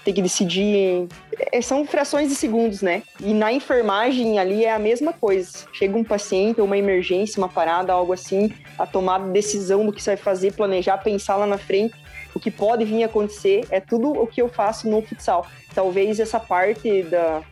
tem 0.05 0.13
que 0.13 0.23
decidir 0.23 0.63
em... 0.63 1.09
É, 1.51 1.61
são 1.63 1.85
frações 1.87 2.29
de 2.29 2.35
segundos, 2.35 2.83
né? 2.83 3.03
E 3.21 3.33
na 3.33 3.53
enfermagem 3.53 4.39
ali 4.39 4.65
é 4.65 4.73
a 4.73 4.79
mesma 4.79 5.13
coisa. 5.13 5.67
Chega 5.73 5.97
um 5.97 6.05
paciente, 6.05 6.61
uma 6.61 6.77
emergência, 6.77 7.39
uma 7.39 7.49
parada, 7.49 7.93
algo 7.93 8.13
assim, 8.13 8.53
a 8.79 8.87
tomada 8.87 9.25
de 9.25 9.33
decisão 9.33 9.85
do 9.85 9.93
que 9.93 10.03
você 10.03 10.11
vai 10.11 10.17
fazer, 10.19 10.53
planejar, 10.53 10.99
pensar 10.99 11.37
lá 11.37 11.47
na 11.47 11.57
frente, 11.57 11.95
o 12.35 12.41
que 12.41 12.51
pode 12.51 12.85
vir 12.85 13.03
a 13.03 13.07
acontecer, 13.07 13.67
é 13.71 13.81
tudo 13.81 14.11
o 14.11 14.27
que 14.27 14.43
eu 14.43 14.49
faço 14.49 14.89
no 14.89 15.01
futsal 15.03 15.47
talvez 15.75 16.21
essa 16.21 16.39
parte 16.39 17.03
da, 17.03 17.43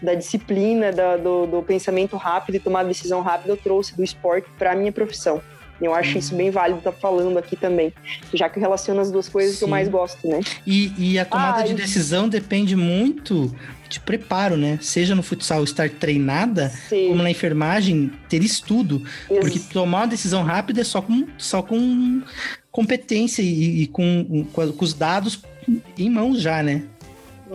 da 0.00 0.14
disciplina, 0.14 0.92
da, 0.92 1.16
do, 1.16 1.46
do, 1.46 1.62
pensamento 1.62 2.16
rápido 2.16 2.54
e 2.54 2.60
tomar 2.60 2.84
decisão 2.84 3.20
rápida 3.20 3.52
eu 3.52 3.56
trouxe 3.56 3.96
do 3.96 4.04
esporte 4.04 4.48
para 4.56 4.72
a 4.72 4.76
minha 4.76 4.92
profissão. 4.92 5.42
Eu 5.80 5.92
acho 5.92 6.16
isso 6.16 6.36
bem 6.36 6.48
válido 6.48 6.78
estar 6.78 6.92
tá 6.92 6.98
falando 6.98 7.36
aqui 7.36 7.56
também, 7.56 7.92
já 8.32 8.48
que 8.48 8.60
relaciona 8.60 9.02
as 9.02 9.10
duas 9.10 9.28
coisas 9.28 9.54
Sim. 9.54 9.58
que 9.58 9.64
eu 9.64 9.68
mais 9.68 9.88
gosto, 9.88 10.28
né? 10.28 10.38
E, 10.64 10.92
e 10.96 11.18
a 11.18 11.24
tomada 11.24 11.60
ah, 11.60 11.64
de 11.64 11.74
decisão 11.74 12.28
depende 12.28 12.76
muito 12.76 13.52
de 13.88 13.98
preparo, 13.98 14.56
né? 14.56 14.78
Seja 14.80 15.12
no 15.16 15.24
futsal 15.24 15.64
estar 15.64 15.90
treinada, 15.90 16.68
Sim. 16.88 17.08
como 17.08 17.24
na 17.24 17.30
enfermagem 17.32 18.12
ter 18.28 18.44
estudo, 18.44 19.02
Isso. 19.28 19.40
porque 19.40 19.58
tomar 19.58 20.02
uma 20.02 20.06
decisão 20.06 20.44
rápida 20.44 20.82
é 20.82 20.84
só 20.84 21.02
com, 21.02 21.26
só 21.36 21.62
com 21.62 22.22
competência 22.72 23.42
e, 23.42 23.82
e 23.82 23.86
com, 23.86 24.46
com, 24.52 24.72
com 24.72 24.84
os 24.84 24.94
dados 24.94 25.42
em 25.96 26.10
mãos 26.10 26.40
já, 26.40 26.62
né? 26.62 26.82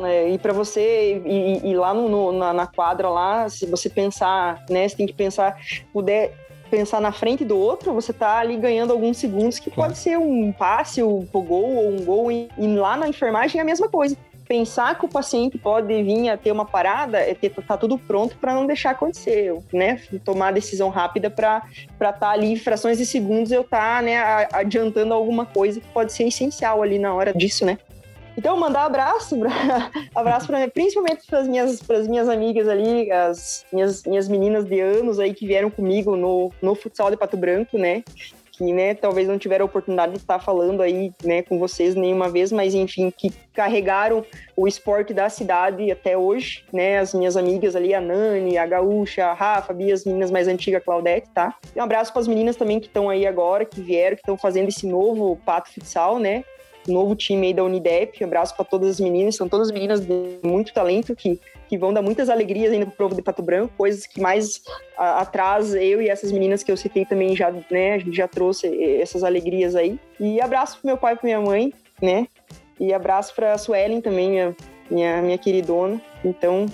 É, 0.05 0.29
e 0.29 0.37
para 0.37 0.53
você 0.53 1.21
ir, 1.63 1.75
lá 1.75 1.91
no, 1.91 2.07
no, 2.07 2.31
na, 2.31 2.53
na, 2.53 2.67
quadra 2.67 3.09
lá, 3.09 3.49
se 3.49 3.65
você 3.65 3.89
pensar, 3.89 4.63
né, 4.69 4.87
você 4.87 4.95
tem 4.95 5.07
que 5.07 5.13
pensar, 5.13 5.59
puder 5.91 6.35
pensar 6.69 7.01
na 7.01 7.11
frente 7.11 7.43
do 7.43 7.57
outro, 7.57 7.93
você 7.93 8.13
tá 8.13 8.37
ali 8.37 8.57
ganhando 8.57 8.91
alguns 8.91 9.17
segundos, 9.17 9.57
que 9.57 9.71
claro. 9.71 9.89
pode 9.89 9.99
ser 9.99 10.17
um 10.19 10.51
passe, 10.51 11.01
um 11.01 11.25
gol 11.31 11.75
ou 11.75 11.89
um 11.89 12.05
gol, 12.05 12.31
e, 12.31 12.47
e, 12.57 12.67
lá 12.67 12.95
na 12.95 13.07
enfermagem 13.07 13.57
é 13.57 13.61
a 13.61 13.65
mesma 13.65 13.89
coisa. 13.89 14.15
Pensar 14.47 14.97
que 14.97 15.05
o 15.05 15.09
paciente 15.09 15.57
pode 15.57 15.87
vir 16.03 16.29
a 16.29 16.37
ter 16.37 16.51
uma 16.51 16.65
parada, 16.65 17.17
é 17.17 17.33
ter, 17.33 17.49
tá 17.49 17.75
tudo 17.75 17.97
pronto 17.97 18.37
para 18.37 18.53
não 18.53 18.65
deixar 18.65 18.91
acontecer, 18.91 19.53
né? 19.73 20.01
Tomar 20.23 20.53
decisão 20.53 20.89
rápida 20.89 21.29
para 21.29 21.63
estar 21.93 22.13
tá 22.13 22.29
ali 22.29 22.53
em 22.53 22.55
frações 22.55 22.97
de 22.97 23.05
segundos 23.05 23.51
eu 23.51 23.63
tá, 23.63 24.01
né, 24.01 24.17
adiantando 24.53 25.13
alguma 25.13 25.45
coisa 25.45 25.81
que 25.81 25.87
pode 25.87 26.13
ser 26.13 26.23
essencial 26.25 26.81
ali 26.81 26.97
na 26.97 27.13
hora 27.13 27.33
disso, 27.33 27.65
né? 27.65 27.77
Então, 28.37 28.55
mandar 28.55 28.85
abraço, 28.85 29.35
abraço 30.13 30.45
para 30.45 30.69
principalmente 30.69 31.25
para 31.25 31.39
as 31.39 31.47
minhas, 31.47 31.81
minhas 32.07 32.29
amigas 32.29 32.67
ali, 32.67 33.11
as 33.11 33.65
minhas, 33.73 34.03
minhas 34.03 34.29
meninas 34.29 34.63
de 34.63 34.79
anos 34.79 35.19
aí 35.19 35.33
que 35.33 35.47
vieram 35.47 35.71
comigo 35.71 36.15
no, 36.15 36.51
no 36.61 36.75
futsal 36.75 37.09
de 37.09 37.17
Pato 37.17 37.35
Branco, 37.35 37.79
né? 37.79 38.03
Que, 38.57 38.73
né, 38.73 38.95
talvez 38.95 39.27
não 39.27 39.37
tiveram 39.37 39.65
a 39.65 39.67
oportunidade 39.67 40.13
de 40.13 40.17
estar 40.17 40.39
falando 40.39 40.81
aí, 40.81 41.13
né, 41.23 41.43
com 41.43 41.59
vocês 41.59 41.93
nenhuma 41.93 42.27
vez, 42.27 42.51
mas 42.51 42.73
enfim, 42.73 43.11
que 43.15 43.31
carregaram 43.53 44.25
o 44.55 44.67
esporte 44.67 45.13
da 45.13 45.29
cidade 45.29 45.91
até 45.91 46.17
hoje, 46.17 46.63
né? 46.73 46.99
As 46.99 47.13
minhas 47.13 47.37
amigas 47.37 47.75
ali, 47.75 47.93
a 47.93 48.01
Nani, 48.01 48.57
a 48.57 48.65
Gaúcha, 48.65 49.25
a 49.25 49.33
Rafa, 49.33 49.71
a 49.71 49.75
Bia, 49.75 49.93
as 49.93 50.05
meninas 50.05 50.31
mais 50.31 50.47
antigas, 50.47 50.81
a 50.81 50.83
Claudete, 50.83 51.27
tá? 51.33 51.55
E 51.75 51.79
um 51.79 51.83
abraço 51.83 52.11
para 52.11 52.21
as 52.21 52.27
meninas 52.27 52.55
também 52.55 52.79
que 52.79 52.87
estão 52.87 53.09
aí 53.09 53.25
agora, 53.25 53.65
que 53.65 53.81
vieram, 53.81 54.15
que 54.15 54.21
estão 54.21 54.37
fazendo 54.37 54.69
esse 54.69 54.87
novo 54.87 55.39
Pato 55.45 55.71
Futsal, 55.71 56.19
né? 56.19 56.43
Novo 56.91 57.15
time 57.15 57.47
aí 57.47 57.53
da 57.53 57.63
Unidep. 57.63 58.23
Um 58.23 58.27
abraço 58.27 58.55
para 58.55 58.65
todas 58.65 58.89
as 58.89 58.99
meninas, 58.99 59.35
são 59.35 59.47
todas 59.47 59.71
meninas 59.71 60.01
de 60.01 60.39
muito 60.43 60.73
talento 60.73 61.15
que, 61.15 61.39
que 61.67 61.77
vão 61.77 61.93
dar 61.93 62.01
muitas 62.01 62.29
alegrias 62.29 62.71
ainda 62.71 62.85
pro 62.85 62.95
povo 62.95 63.15
de 63.15 63.21
Pato 63.21 63.41
Branco, 63.41 63.73
coisas 63.77 64.05
que 64.05 64.19
mais 64.19 64.61
a, 64.97 65.21
atrás 65.21 65.73
eu 65.75 66.01
e 66.01 66.09
essas 66.09 66.31
meninas 66.31 66.63
que 66.63 66.71
eu 66.71 66.77
citei 66.77 67.05
também 67.05 67.35
já, 67.35 67.51
né, 67.69 67.93
a 67.93 67.97
gente 67.99 68.15
já 68.15 68.27
trouxe 68.27 68.67
essas 68.99 69.23
alegrias 69.23 69.75
aí. 69.75 69.99
E 70.19 70.41
abraço 70.41 70.79
pro 70.79 70.87
meu 70.87 70.97
pai 70.97 71.13
e 71.13 71.17
pra 71.17 71.25
minha 71.25 71.41
mãe, 71.41 71.73
né? 72.01 72.27
E 72.79 72.93
abraço 72.93 73.33
pra 73.33 73.57
Suelen 73.57 74.01
também, 74.01 74.29
minha, 74.29 74.55
minha, 74.89 75.21
minha 75.21 75.37
queridona. 75.37 76.01
Então, 76.23 76.67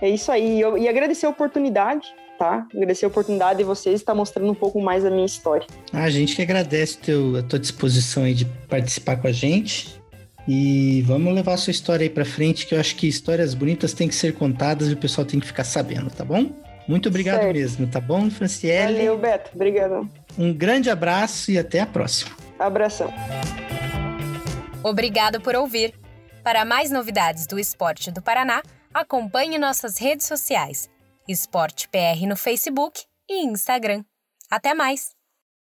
é 0.00 0.08
isso 0.08 0.32
aí. 0.32 0.60
Eu, 0.60 0.78
e 0.78 0.88
agradecer 0.88 1.26
a 1.26 1.30
oportunidade 1.30 2.12
tá? 2.42 2.66
Agradecer 2.74 3.04
a 3.04 3.08
oportunidade 3.08 3.58
de 3.58 3.64
vocês 3.64 4.00
estar 4.00 4.16
mostrando 4.16 4.50
um 4.50 4.54
pouco 4.54 4.80
mais 4.80 5.04
da 5.04 5.10
minha 5.10 5.24
história. 5.24 5.64
A 5.92 6.10
gente 6.10 6.34
que 6.34 6.42
agradece 6.42 6.98
teu, 6.98 7.36
a 7.36 7.42
tua 7.42 7.56
disposição 7.56 8.24
aí 8.24 8.34
de 8.34 8.44
participar 8.68 9.16
com 9.16 9.28
a 9.28 9.32
gente. 9.32 10.02
E 10.48 11.02
vamos 11.02 11.32
levar 11.32 11.54
a 11.54 11.56
sua 11.56 11.70
história 11.70 12.02
aí 12.02 12.10
para 12.10 12.24
frente, 12.24 12.66
que 12.66 12.74
eu 12.74 12.80
acho 12.80 12.96
que 12.96 13.06
histórias 13.06 13.54
bonitas 13.54 13.92
têm 13.92 14.08
que 14.08 14.14
ser 14.16 14.34
contadas 14.34 14.88
e 14.88 14.94
o 14.94 14.96
pessoal 14.96 15.24
tem 15.24 15.38
que 15.38 15.46
ficar 15.46 15.62
sabendo, 15.62 16.10
tá 16.10 16.24
bom? 16.24 16.50
Muito 16.88 17.08
obrigado 17.08 17.42
certo. 17.42 17.56
mesmo, 17.56 17.86
tá 17.86 18.00
bom, 18.00 18.28
Franciele? 18.28 18.94
Valeu, 18.94 19.18
Beto. 19.18 19.52
Obrigado. 19.54 20.10
Um 20.36 20.52
grande 20.52 20.90
abraço 20.90 21.52
e 21.52 21.58
até 21.58 21.78
a 21.78 21.86
próxima. 21.86 22.32
Abração. 22.58 23.14
Obrigado 24.82 25.40
por 25.40 25.54
ouvir. 25.54 25.94
Para 26.42 26.64
mais 26.64 26.90
novidades 26.90 27.46
do 27.46 27.56
esporte 27.56 28.10
do 28.10 28.20
Paraná, 28.20 28.62
acompanhe 28.92 29.58
nossas 29.58 29.96
redes 29.96 30.26
sociais 30.26 30.90
Esporte 31.28 31.88
PR 31.88 32.26
no 32.26 32.36
Facebook 32.36 33.04
e 33.28 33.44
Instagram. 33.44 34.04
Até 34.50 34.74
mais! 34.74 35.21